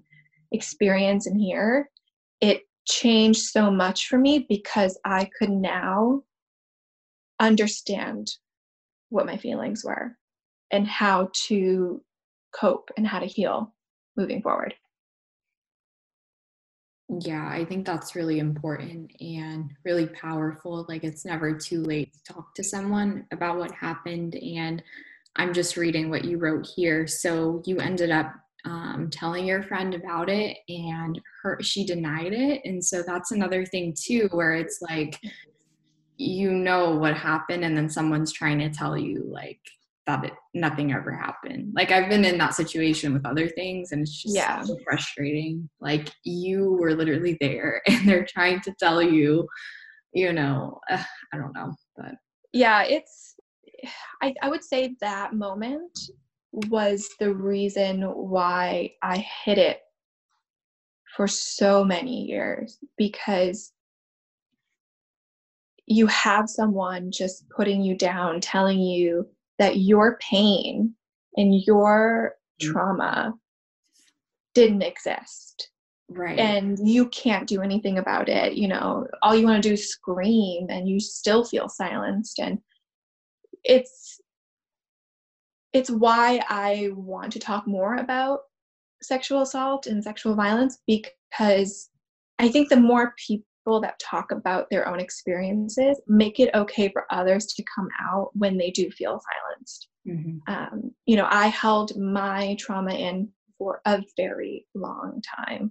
[0.53, 1.89] experience and hear,
[2.41, 6.23] it changed so much for me because I could now
[7.43, 8.31] understand
[9.11, 10.17] what my feelings were
[10.71, 12.03] and how to
[12.55, 13.75] cope and how to heal
[14.17, 14.75] moving forward.
[17.21, 20.87] Yeah, I think that's really important and really powerful.
[20.89, 24.35] Like, it's never too late to talk to someone about what happened.
[24.37, 24.83] And
[25.37, 27.07] I'm just reading what you wrote here.
[27.07, 28.33] So, you ended up
[28.65, 32.63] um, telling your friend about it, and her she denied it.
[32.65, 35.19] And so, that's another thing, too, where it's like
[36.17, 39.61] you know what happened and then someone's trying to tell you like
[40.07, 44.03] that it, nothing ever happened like i've been in that situation with other things and
[44.03, 44.63] it's just yeah.
[44.63, 49.47] so frustrating like you were literally there and they're trying to tell you
[50.13, 52.15] you know uh, i don't know but
[52.53, 53.35] yeah it's
[54.23, 55.99] I, I would say that moment
[56.53, 59.81] was the reason why i hid it
[61.17, 63.73] for so many years because
[65.87, 70.95] you have someone just putting you down, telling you that your pain
[71.37, 72.73] and your mm-hmm.
[72.73, 73.35] trauma
[74.55, 75.71] didn't exist.
[76.09, 76.39] Right.
[76.39, 78.55] And you can't do anything about it.
[78.55, 82.39] You know, all you want to do is scream and you still feel silenced.
[82.39, 82.59] And
[83.65, 84.21] it's
[85.73, 88.41] it's why I want to talk more about
[89.01, 91.89] sexual assault and sexual violence because
[92.39, 96.89] I think the more people people that talk about their own experiences make it okay
[96.89, 99.89] for others to come out when they do feel silenced.
[100.07, 100.53] Mm-hmm.
[100.53, 105.71] Um, you know, I held my trauma in for a very long time.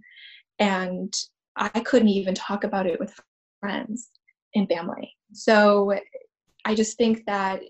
[0.59, 1.13] And
[1.55, 3.19] I couldn't even talk about it with
[3.59, 4.09] friends
[4.55, 5.13] and family.
[5.33, 5.93] So
[6.65, 7.61] I just think that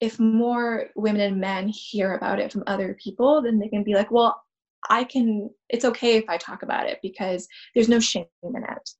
[0.00, 3.94] if more women and men hear about it from other people, then they can be
[3.94, 4.40] like, well,
[4.88, 8.90] I can, it's okay if I talk about it because there's no shame in it.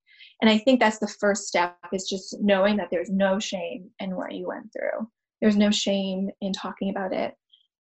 [0.40, 4.14] And I think that's the first step is just knowing that there's no shame in
[4.14, 5.08] what you went through.
[5.40, 7.34] There's no shame in talking about it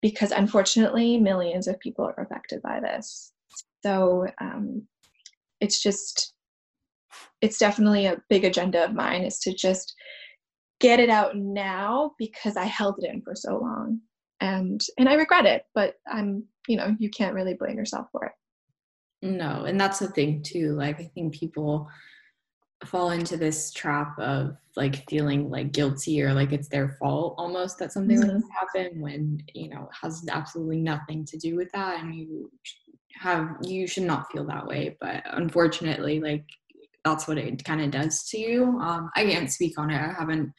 [0.02, 3.32] because unfortunately, millions of people are affected by this.
[3.84, 4.88] So um,
[5.62, 6.34] it's just,
[7.42, 9.96] it's definitely a big agenda of mine is to just
[10.80, 14.02] get it out now because I held it in for so long.
[14.42, 18.26] And and I regret it, but I'm, you know, you can't really blame yourself for
[18.26, 18.34] it.
[19.26, 20.74] No, and that's the thing too.
[20.74, 21.88] Like I think people
[22.86, 27.78] fall into this trap of like feeling like guilty or like it's their fault almost
[27.78, 28.36] that something mm-hmm.
[28.36, 32.52] like happened when you know has absolutely nothing to do with that and you
[33.14, 36.46] have you should not feel that way but unfortunately like
[37.04, 38.80] that's what it kind of does to you.
[38.80, 40.00] Um, I can't speak on it.
[40.00, 40.52] I haven't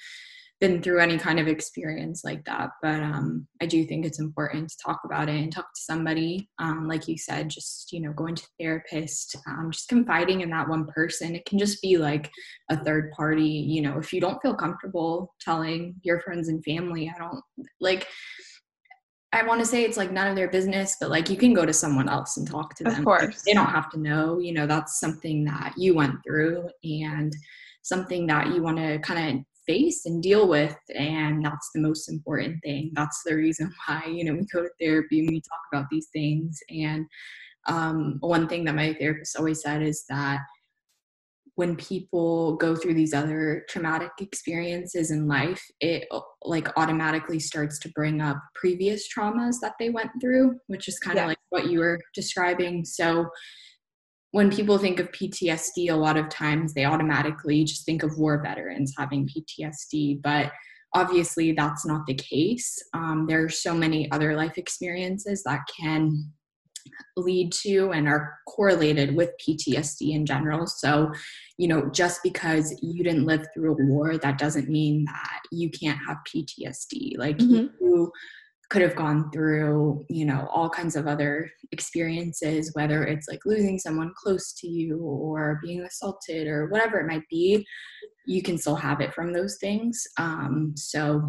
[0.61, 4.69] been through any kind of experience like that, but um, I do think it's important
[4.69, 6.49] to talk about it and talk to somebody.
[6.59, 10.69] Um, like you said, just you know, going to therapist, um, just confiding in that
[10.69, 11.35] one person.
[11.35, 12.31] It can just be like
[12.71, 13.45] a third party.
[13.45, 17.41] You know, if you don't feel comfortable telling your friends and family, I don't
[17.81, 18.07] like
[19.35, 21.67] I want to say it's like none of their business, but like you can go
[21.67, 22.99] to someone else and talk to them.
[22.99, 23.43] Of course.
[23.45, 27.35] They don't have to know, you know, that's something that you went through and
[27.83, 30.77] something that you want to kind of face and deal with.
[30.95, 32.93] And that's the most important thing.
[32.95, 36.09] That's the reason why, you know, we go to therapy and we talk about these
[36.13, 36.59] things.
[36.71, 37.07] And
[37.67, 40.41] um, one thing that my therapist always said is that
[41.57, 46.07] when people go through these other traumatic experiences in life it
[46.43, 51.17] like automatically starts to bring up previous traumas that they went through which is kind
[51.17, 51.29] of yeah.
[51.29, 53.27] like what you were describing so
[54.35, 58.43] when people think of PTSD a lot of times they automatically just think of war
[58.43, 60.51] veterans having PTSD but
[60.93, 66.33] obviously that's not the case um, there are so many other life experiences that can
[67.17, 70.67] lead to and are correlated with PTSD in general.
[70.67, 71.13] So,
[71.57, 75.71] you know, just because you didn't live through a war, that doesn't mean that you
[75.71, 77.17] can't have PTSD.
[77.17, 77.69] Like mm-hmm.
[77.81, 78.13] you
[78.75, 83.79] could have gone through, you know, all kinds of other experiences, whether it's like losing
[83.79, 87.65] someone close to you or being assaulted or whatever it might be,
[88.27, 90.05] you can still have it from those things.
[90.19, 91.23] Um, so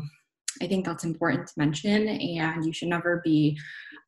[0.59, 3.55] I think that's important to mention, and you should never be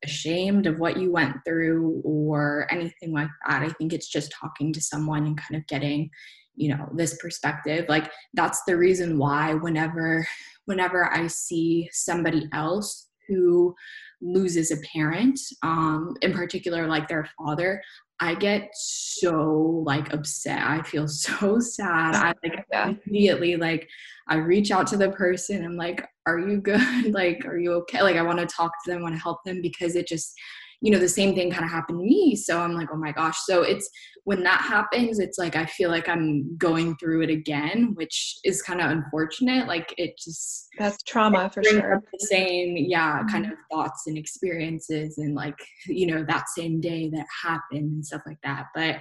[0.04, 3.62] ashamed of what you went through or anything like that.
[3.62, 6.10] I think it's just talking to someone and kind of getting,
[6.56, 7.84] you know, this perspective.
[7.88, 10.26] Like that's the reason why whenever
[10.64, 13.74] whenever I see somebody else who
[14.20, 17.80] loses a parent, um, in particular like their father,
[18.20, 20.60] I get so like upset.
[20.60, 22.14] I feel so sad.
[22.14, 22.94] I like yeah.
[23.06, 23.88] immediately like
[24.28, 25.64] I reach out to the person.
[25.64, 26.80] I'm like, "Are you good?
[27.14, 29.62] like, are you okay?" Like, I want to talk to them, want to help them
[29.62, 30.34] because it just
[30.80, 32.36] you know the same thing kind of happened to me.
[32.36, 33.36] So i'm like oh my gosh.
[33.44, 33.88] So it's
[34.24, 38.62] when that happens it's like i feel like i'm going through it again which is
[38.62, 39.66] kind of unfortunate.
[39.66, 42.02] Like it just that's trauma for sure.
[42.12, 43.54] the same yeah kind mm-hmm.
[43.54, 48.22] of thoughts and experiences and like you know that same day that happened and stuff
[48.26, 48.66] like that.
[48.74, 48.96] But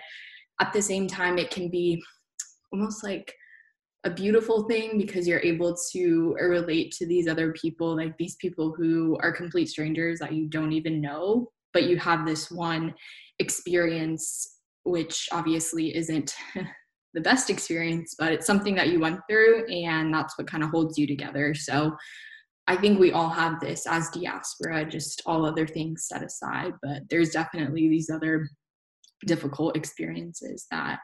[0.59, 2.01] at the same time it can be
[2.71, 3.33] almost like
[4.03, 8.73] a beautiful thing because you're able to relate to these other people like these people
[8.77, 12.91] who are complete strangers that you don't even know but you have this one
[13.37, 16.33] experience which obviously isn't
[17.13, 20.71] the best experience but it's something that you went through and that's what kind of
[20.71, 21.95] holds you together so
[22.65, 27.03] i think we all have this as diaspora just all other things set aside but
[27.11, 28.49] there's definitely these other
[29.27, 30.97] difficult experiences that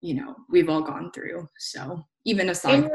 [0.00, 2.88] you know we've all gone through so even aside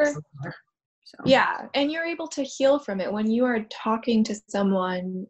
[1.04, 1.18] so.
[1.24, 5.28] yeah and you're able to heal from it when you are talking to someone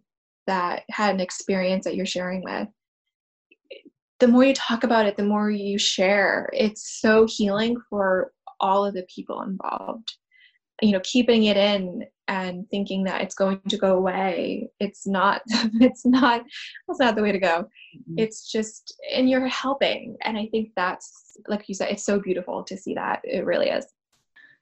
[0.48, 2.68] that had an experience that you're sharing with
[4.22, 6.48] the more you talk about it the more you share.
[6.54, 10.14] It's so healing for all of the people involved.
[10.82, 15.42] You know keeping it in and thinking that it's going to go away it's not
[15.80, 16.44] it's not
[16.88, 17.68] that's not the way to go.
[17.96, 18.16] Mm-hmm.
[18.18, 22.64] it's just and you're helping and i think that's like you said it's so beautiful
[22.64, 23.22] to see that.
[23.24, 23.86] It really is.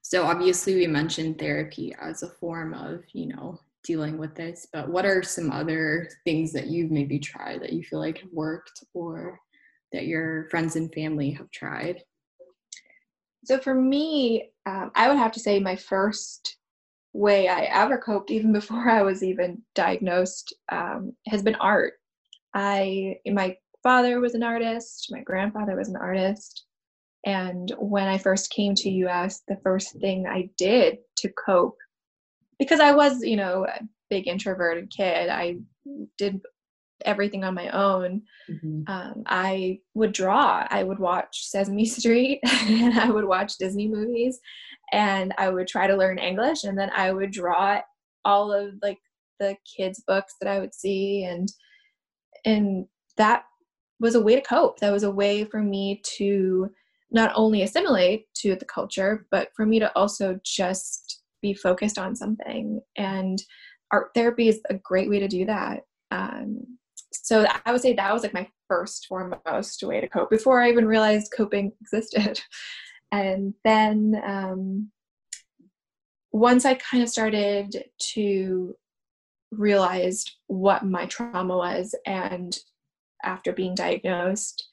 [0.01, 4.89] So obviously we mentioned therapy as a form of you know dealing with this, but
[4.89, 8.83] what are some other things that you've maybe tried that you feel like have worked
[8.93, 9.39] or
[9.91, 12.03] that your friends and family have tried?
[13.45, 16.57] So for me, um, I would have to say my first
[17.13, 21.93] way I ever coped, even before I was even diagnosed, um, has been art.
[22.53, 26.65] I, my father was an artist, my grandfather was an artist.
[27.25, 31.77] And when I first came to US, the first thing I did to cope,
[32.59, 33.79] because I was, you know, a
[34.09, 35.57] big introverted kid, I
[36.17, 36.41] did
[37.05, 38.23] everything on my own.
[38.49, 38.81] Mm-hmm.
[38.87, 40.67] Um, I would draw.
[40.69, 44.39] I would watch Sesame Street and I would watch Disney movies
[44.91, 47.81] and I would try to learn English and then I would draw
[48.25, 48.97] all of like
[49.39, 51.47] the kids books that I would see and
[52.45, 52.85] and
[53.17, 53.43] that
[53.99, 54.79] was a way to cope.
[54.79, 56.69] That was a way for me to
[57.11, 62.15] not only assimilate to the culture, but for me to also just be focused on
[62.15, 62.81] something.
[62.95, 63.41] And
[63.91, 65.81] art therapy is a great way to do that.
[66.11, 66.77] Um,
[67.11, 70.69] so I would say that was like my first foremost way to cope before I
[70.69, 72.39] even realized coping existed.
[73.11, 74.91] and then um,
[76.31, 77.83] once I kind of started
[78.13, 78.75] to
[79.51, 82.57] realize what my trauma was and
[83.23, 84.69] after being diagnosed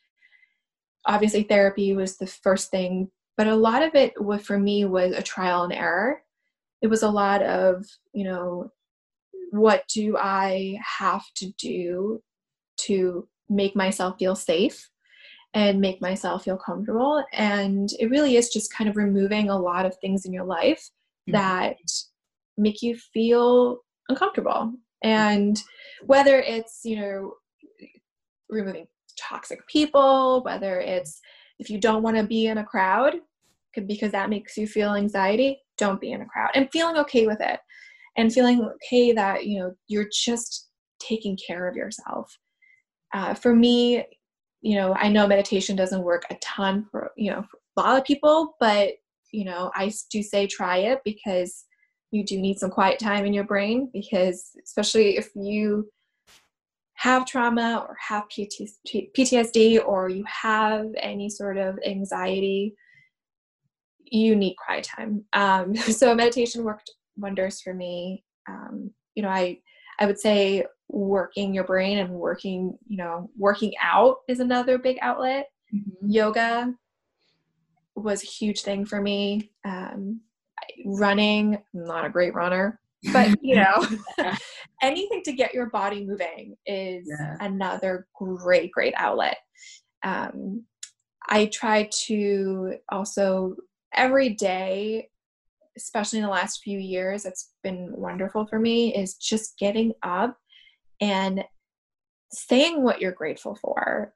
[1.06, 4.12] obviously therapy was the first thing but a lot of it
[4.42, 6.22] for me was a trial and error
[6.86, 8.70] it was a lot of you know
[9.50, 12.22] what do i have to do
[12.76, 14.88] to make myself feel safe
[15.54, 19.84] and make myself feel comfortable and it really is just kind of removing a lot
[19.84, 20.90] of things in your life
[21.28, 21.32] mm-hmm.
[21.32, 21.76] that
[22.56, 23.78] make you feel
[24.08, 24.72] uncomfortable
[25.02, 25.60] and
[26.04, 27.34] whether it's you know
[28.48, 31.20] removing toxic people, whether it's
[31.58, 33.14] if you don't want to be in a crowd
[33.86, 37.40] because that makes you feel anxiety, don't be in a crowd and feeling okay with
[37.40, 37.60] it
[38.16, 40.68] and feeling okay that you know you're just
[40.98, 42.36] taking care of yourself.
[43.14, 44.04] Uh, for me,
[44.62, 47.98] you know, I know meditation doesn't work a ton for you know for a lot
[47.98, 48.94] of people, but
[49.32, 51.64] you know, I do say try it because
[52.10, 55.90] you do need some quiet time in your brain because especially if you
[56.94, 62.74] have trauma or have PTSD or you have any sort of anxiety,
[64.10, 65.24] you need quiet time.
[65.32, 68.24] Um, so meditation worked wonders for me.
[68.48, 69.58] Um, you know, I
[69.98, 74.98] I would say working your brain and working, you know, working out is another big
[75.00, 75.46] outlet.
[75.74, 76.10] Mm-hmm.
[76.10, 76.74] Yoga
[77.94, 79.50] was a huge thing for me.
[79.64, 80.20] Um,
[80.84, 82.78] running, I'm not a great runner,
[83.12, 83.86] but you know
[84.82, 87.36] anything to get your body moving is yeah.
[87.40, 89.38] another great great outlet
[90.02, 90.64] um,
[91.28, 93.54] i try to also
[93.96, 95.08] every day
[95.76, 100.38] especially in the last few years it's been wonderful for me is just getting up
[101.00, 101.44] and
[102.32, 104.12] saying what you're grateful for.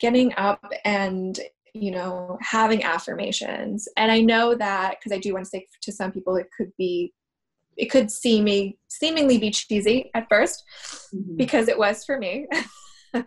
[0.00, 1.38] Getting up and
[1.74, 3.88] you know having affirmations.
[3.96, 6.72] And i know that because i do want to say to some people it could
[6.76, 7.14] be
[7.76, 10.56] it could seem seemingly be cheesy at 1st
[11.14, 11.36] mm-hmm.
[11.36, 12.46] because it was for me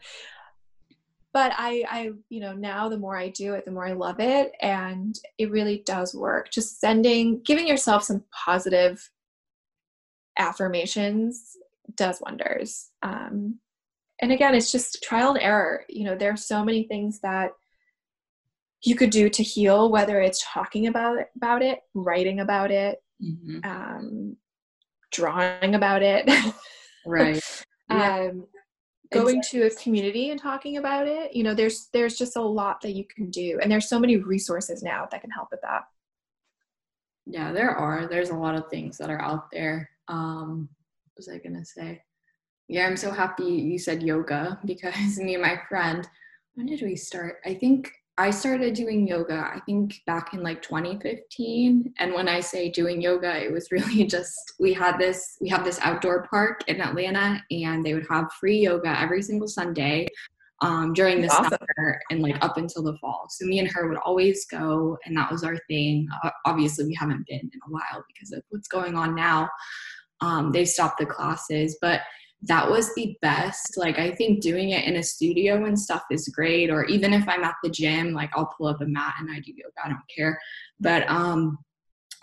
[1.36, 4.22] but I, I you know now the more i do it the more i love
[4.22, 4.54] it.
[4.62, 6.50] And it really does work.
[6.50, 9.12] Just sending giving yourself some positive
[10.40, 11.58] affirmations
[11.96, 12.90] does wonders.
[13.04, 13.60] Um,
[14.22, 15.84] and again it's just trial and error.
[15.90, 17.52] You know there are so many things that
[18.84, 23.00] you could do to heal whether it's talking about it, about it writing about it
[23.22, 23.60] mm-hmm.
[23.70, 24.38] um,
[25.12, 26.30] drawing about it.
[27.08, 27.40] Right.
[27.88, 28.30] Yeah.
[28.32, 28.48] um,
[29.12, 32.82] going to a community and talking about it you know there's there's just a lot
[32.82, 35.84] that you can do and there's so many resources now that can help with that.
[37.26, 38.08] Yeah there are.
[38.08, 39.90] There's a lot of things that are out there.
[40.08, 40.70] Um
[41.06, 42.02] what was i gonna say?
[42.68, 46.08] Yeah i'm so happy you said yoga because me and my friend
[46.56, 47.38] when did we start?
[47.46, 51.94] I think I started doing yoga, I think back in like 2015.
[51.98, 55.66] And when I say doing yoga, it was really just we had this, we have
[55.66, 60.08] this outdoor park in Atlanta, and they would have free yoga every single Sunday
[60.62, 61.58] um, during the awesome.
[61.78, 63.28] summer and like up until the fall.
[63.30, 66.08] So me and her would always go, and that was our thing.
[66.24, 69.50] Uh, obviously, we haven't been in a while because of what's going on now.
[70.22, 72.02] Um, they stopped the classes, but
[72.44, 73.78] that was the best.
[73.78, 76.70] Like, I think doing it in a studio and stuff is great.
[76.70, 79.40] Or even if I'm at the gym, like, I'll pull up a mat and I
[79.40, 79.74] do yoga.
[79.84, 80.40] I don't care.
[80.80, 81.58] But, um,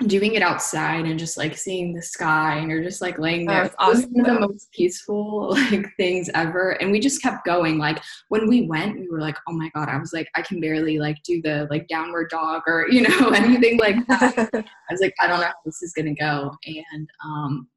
[0.06, 3.70] doing it outside and just like seeing the sky and you're just like laying there
[3.78, 4.10] oh, awesome.
[4.12, 8.48] one of the most peaceful like things ever and we just kept going like when
[8.48, 11.16] we went we were like oh my god i was like i can barely like
[11.22, 15.26] do the like downward dog or you know anything like that i was like i
[15.26, 17.68] don't know how this is gonna go and um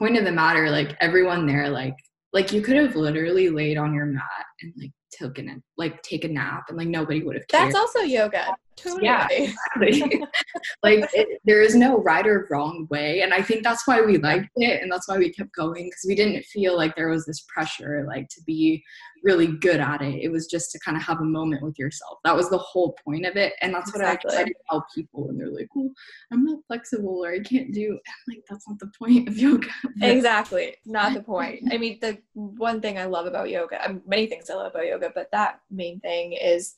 [0.00, 1.94] point of the matter, like everyone there, like
[2.32, 6.24] like you could have literally laid on your mat and like taken a like take
[6.24, 7.66] a nap and like nobody would have cared.
[7.66, 8.56] That's also yoga.
[8.82, 9.04] Totally.
[9.04, 10.22] Yeah, exactly.
[10.82, 14.18] like it, there is no right or wrong way, and I think that's why we
[14.18, 17.26] liked it, and that's why we kept going because we didn't feel like there was
[17.26, 18.82] this pressure like to be
[19.22, 20.22] really good at it.
[20.22, 22.18] It was just to kind of have a moment with yourself.
[22.24, 24.28] That was the whole point of it, and that's exactly.
[24.28, 25.90] what I try to tell people when they're like, "Well,
[26.32, 29.68] I'm not flexible or I can't do." I'm like, that's not the point of yoga.
[30.02, 31.68] exactly, not the point.
[31.70, 34.72] I mean, the one thing I love about yoga, I mean, many things I love
[34.72, 36.76] about yoga, but that main thing is,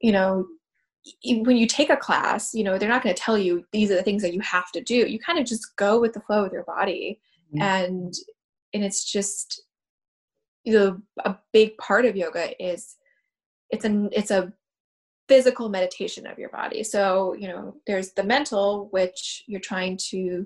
[0.00, 0.46] you know,
[1.24, 3.96] when you take a class, you know, they're not going to tell you these are
[3.96, 4.94] the things that you have to do.
[4.94, 7.20] You kind of just go with the flow with your body.
[7.54, 7.62] Mm-hmm.
[7.62, 8.14] And
[8.72, 9.62] and it's just
[10.64, 12.96] you know a big part of yoga is
[13.70, 14.52] it's an it's a
[15.30, 16.82] physical meditation of your body.
[16.82, 20.44] So, you know, there's the mental which you're trying to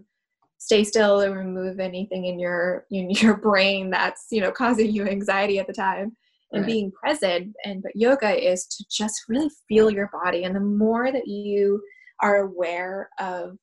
[0.59, 5.09] stay still and remove anything in your in your brain that's, you know, causing you
[5.09, 6.15] anxiety at the time
[6.55, 6.73] and right.
[6.73, 11.13] being present and but yoga is to just really feel your body and the more
[11.13, 11.83] that you
[12.21, 13.57] are aware of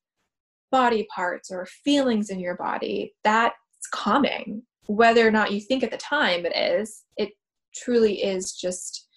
[0.71, 3.55] body parts or feelings in your body that's
[3.93, 4.63] calming.
[4.87, 7.29] Whether or not you think at the time it is it
[7.75, 9.07] truly is just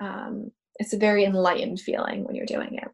[0.00, 2.88] um, it's a very enlightened feeling when you're doing it.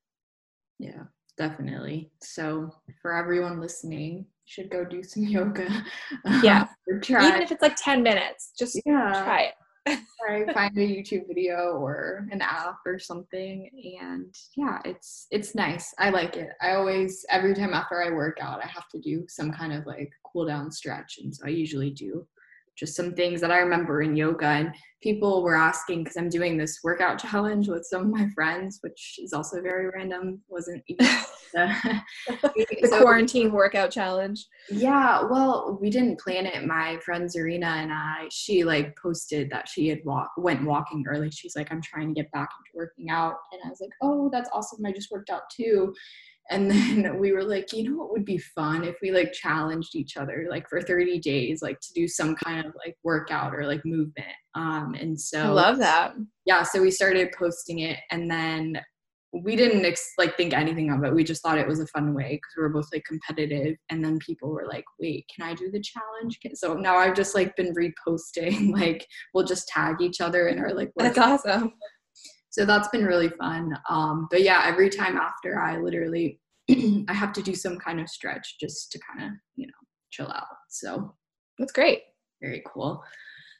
[0.78, 1.04] Yeah
[1.40, 2.10] definitely.
[2.22, 5.68] So for everyone listening should go do some yoga
[6.42, 6.66] yeah.
[6.92, 9.22] even if it's like 10 minutes just yeah.
[9.24, 9.54] try it
[9.88, 13.70] I find a YouTube video or an app or something
[14.00, 15.94] and yeah it's it's nice.
[15.98, 16.50] I like it.
[16.60, 19.86] I always every time after I work out I have to do some kind of
[19.86, 22.26] like cool down stretch and so I usually do
[22.80, 24.46] just some things that I remember in yoga.
[24.46, 28.78] And people were asking because I'm doing this workout challenge with some of my friends,
[28.80, 30.40] which is also very random.
[30.48, 31.06] Wasn't even
[31.54, 32.02] the,
[32.82, 34.46] the so, quarantine workout challenge.
[34.70, 36.66] Yeah, well, we didn't plan it.
[36.66, 41.30] My friend Zarina and I, she like posted that she had walk went walking early.
[41.30, 44.30] She's like, I'm trying to get back into working out, and I was like, Oh,
[44.32, 44.84] that's awesome!
[44.86, 45.92] I just worked out too
[46.50, 49.94] and then we were like you know what would be fun if we like challenged
[49.94, 53.66] each other like for 30 days like to do some kind of like workout or
[53.66, 54.28] like movement?
[54.54, 56.14] Um and so i love that.
[56.44, 58.80] Yeah so we started posting it and then
[59.32, 61.14] we didn't ex- like think anything of it.
[61.14, 64.04] We just thought it was a fun way because we were both like competitive and
[64.04, 66.38] then people were like wait can i do the challenge?
[66.54, 70.74] So now i've just like been reposting like we'll just tag each other in our
[70.74, 71.74] like that's awesome
[72.50, 76.38] so that's been really fun um but yeah every time after i literally
[77.08, 79.72] I have to do some kind of stretch just to kind of, you know,
[80.10, 80.46] chill out.
[80.68, 81.14] So
[81.58, 82.02] that's great.
[82.40, 83.02] Very cool.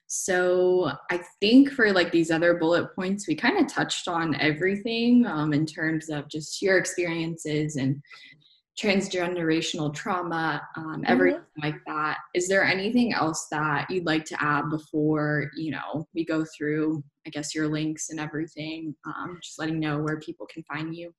[0.07, 5.25] So I think for like these other bullet points, we kind of touched on everything
[5.27, 8.01] um, in terms of just your experiences and
[8.81, 11.63] transgenerational trauma, um, everything mm-hmm.
[11.63, 12.19] like that.
[12.35, 17.03] Is there anything else that you'd like to add before you know we go through,
[17.27, 18.95] I guess, your links and everything?
[19.05, 21.13] Um, just letting know where people can find you.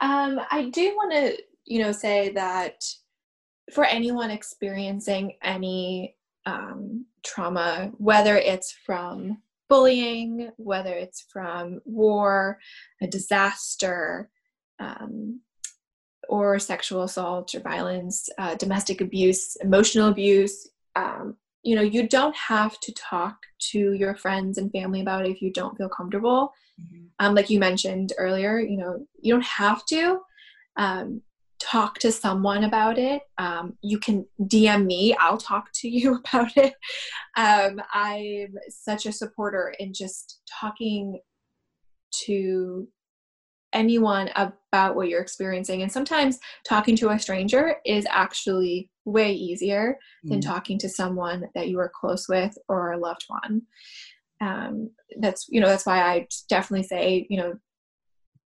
[0.00, 2.82] Um, I do want to, you know, say that
[3.72, 9.38] for anyone experiencing any um, trauma, whether it's from
[9.68, 12.58] bullying, whether it's from war,
[13.02, 14.30] a disaster,
[14.80, 15.40] um,
[16.28, 22.36] or sexual assault or violence, uh, domestic abuse, emotional abuse, um, you know, you don't
[22.36, 26.52] have to talk to your friends and family about it if you don't feel comfortable.
[26.80, 27.06] Mm-hmm.
[27.18, 30.20] Um, like you mentioned earlier, you know, you don't have to
[30.76, 31.20] um,
[31.58, 33.22] talk to someone about it.
[33.36, 36.74] Um, you can DM me, I'll talk to you about it.
[37.36, 41.20] Um, I'm such a supporter in just talking
[42.24, 42.88] to
[43.72, 45.82] anyone about what you're experiencing.
[45.82, 50.30] And sometimes talking to a stranger is actually way easier mm.
[50.30, 53.62] than talking to someone that you are close with or a loved one
[54.40, 54.90] um,
[55.20, 57.54] that's you know that's why i definitely say you know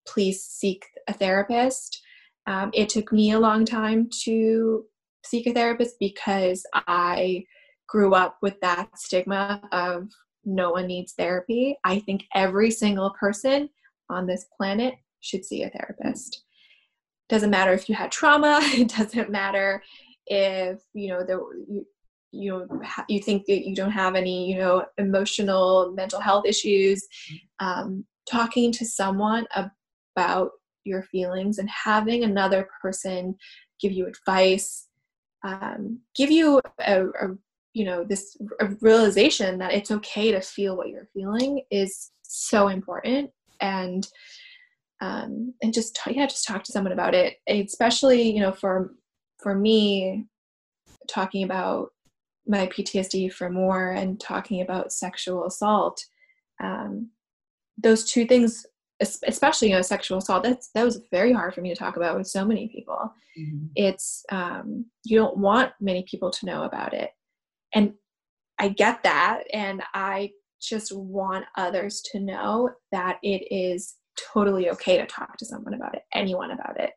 [0.07, 2.01] please seek a therapist
[2.47, 4.85] um, it took me a long time to
[5.25, 7.45] seek a therapist because i
[7.89, 10.09] grew up with that stigma of
[10.45, 13.68] no one needs therapy i think every single person
[14.09, 16.45] on this planet should see a therapist.
[17.29, 19.83] Doesn't matter if you had trauma it doesn't matter
[20.27, 21.35] if you know the
[21.68, 21.87] you,
[22.31, 27.07] you know you think that you don't have any you know emotional mental health issues
[27.61, 29.47] um, talking to someone
[30.16, 30.51] about
[30.85, 33.35] your feelings and having another person
[33.81, 34.89] give you advice
[35.45, 37.37] um, give you a, a
[37.75, 38.37] you know this
[38.81, 43.31] realization that it's okay to feel what you're feeling is so important.
[43.61, 44.07] And
[45.03, 47.37] um, and just yeah just talk to someone about it.
[47.49, 48.95] Especially you know for
[49.43, 50.27] for me
[51.11, 51.89] talking about
[52.47, 56.05] my PTSD from war and talking about sexual assault,
[56.63, 57.11] um,
[57.77, 58.65] those two things
[59.01, 62.17] especially you know sexual assault that's that was very hard for me to talk about
[62.17, 63.13] with so many people.
[63.39, 63.67] Mm-hmm.
[63.77, 67.11] it's um, you don't want many people to know about it.
[67.75, 67.95] And
[68.59, 70.31] i get that and i
[70.61, 75.95] just want others to know that it is totally okay to talk to someone about
[75.95, 76.91] it anyone about it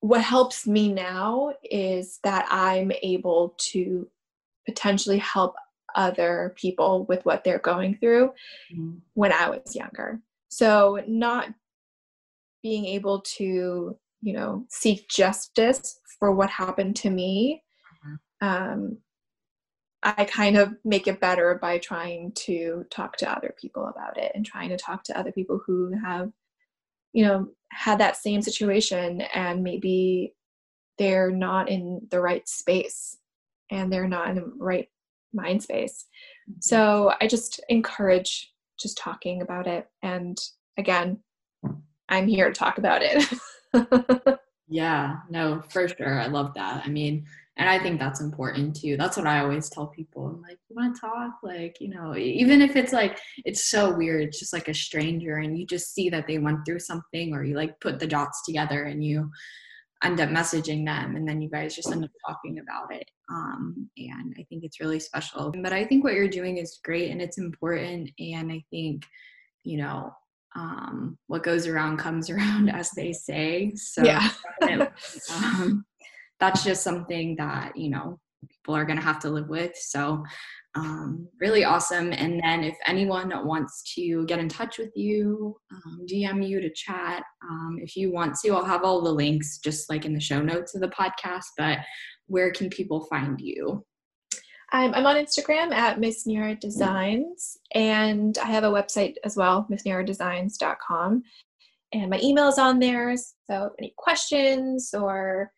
[0.00, 4.08] what helps me now is that i'm able to
[4.66, 5.54] potentially help
[5.96, 8.28] other people with what they're going through
[8.72, 8.92] mm-hmm.
[9.14, 11.48] when i was younger so not
[12.62, 17.62] being able to, you know, seek justice for what happened to me,
[18.06, 18.46] mm-hmm.
[18.46, 18.98] um,
[20.02, 24.32] I kind of make it better by trying to talk to other people about it
[24.34, 26.30] and trying to talk to other people who have,
[27.12, 30.34] you know, had that same situation and maybe
[30.98, 33.18] they're not in the right space
[33.70, 34.88] and they're not in the right
[35.32, 36.06] mind space.
[36.50, 36.60] Mm-hmm.
[36.60, 39.86] So I just encourage just talking about it.
[40.02, 40.38] And
[40.78, 41.18] again,
[42.08, 44.38] I'm here to talk about it.
[44.68, 46.20] yeah, no, for sure.
[46.20, 46.82] I love that.
[46.84, 47.26] I mean,
[47.60, 48.96] and I think that's important too.
[48.96, 50.26] That's what I always tell people.
[50.26, 51.32] I'm like, you want to talk?
[51.42, 55.36] Like, you know, even if it's like, it's so weird, it's just like a stranger
[55.36, 58.42] and you just see that they went through something or you like put the dots
[58.46, 59.30] together and you
[60.02, 63.90] end up messaging them and then you guys just end up talking about it um,
[63.98, 67.20] and i think it's really special but i think what you're doing is great and
[67.20, 69.04] it's important and i think
[69.62, 70.10] you know
[70.56, 74.30] um, what goes around comes around as they say so yeah.
[75.32, 75.84] um,
[76.40, 78.18] that's just something that you know
[78.48, 80.22] people are going to have to live with so
[80.76, 82.12] um, really awesome.
[82.12, 86.70] And then if anyone wants to get in touch with you, um, DM you to
[86.72, 90.20] chat, um, if you want to, I'll have all the links just like in the
[90.20, 91.46] show notes of the podcast.
[91.56, 91.78] But
[92.26, 93.84] where can people find you?
[94.72, 99.66] I'm, I'm on Instagram at Miss Nira Designs, and I have a website as well,
[99.68, 101.22] missniradesigns.com.
[101.92, 103.16] And my email is on there.
[103.16, 105.50] So, any questions or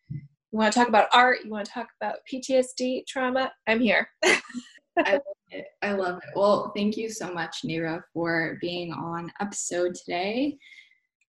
[0.52, 4.08] you want to talk about art, you want to talk about PTSD trauma, I'm here.
[4.24, 5.66] I love it.
[5.80, 6.36] I love it.
[6.36, 10.58] Well, thank you so much, Nira, for being on episode today.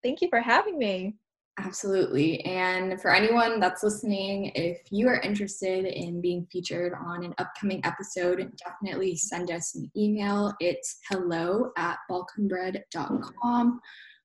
[0.04, 1.16] Thank you for having me.
[1.60, 2.44] Absolutely.
[2.46, 7.80] And for anyone that's listening, if you are interested in being featured on an upcoming
[7.86, 10.54] episode, definitely send us an email.
[10.60, 13.80] It's hello at balkanbread.com.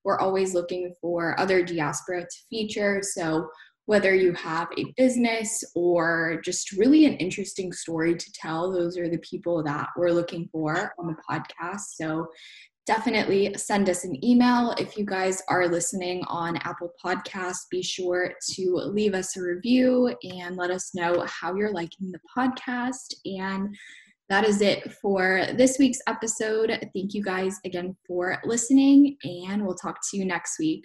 [0.05, 3.03] We're always looking for other diaspora to feature.
[3.03, 3.51] So
[3.89, 9.09] whether you have a business or just really an interesting story to tell, those are
[9.09, 11.95] the people that we're looking for on the podcast.
[11.95, 12.27] So
[12.87, 14.75] definitely send us an email.
[14.79, 20.15] If you guys are listening on Apple Podcasts, be sure to leave us a review
[20.23, 23.15] and let us know how you're liking the podcast.
[23.25, 23.75] And
[24.29, 26.79] that is it for this week's episode.
[26.95, 30.85] Thank you guys again for listening, and we'll talk to you next week.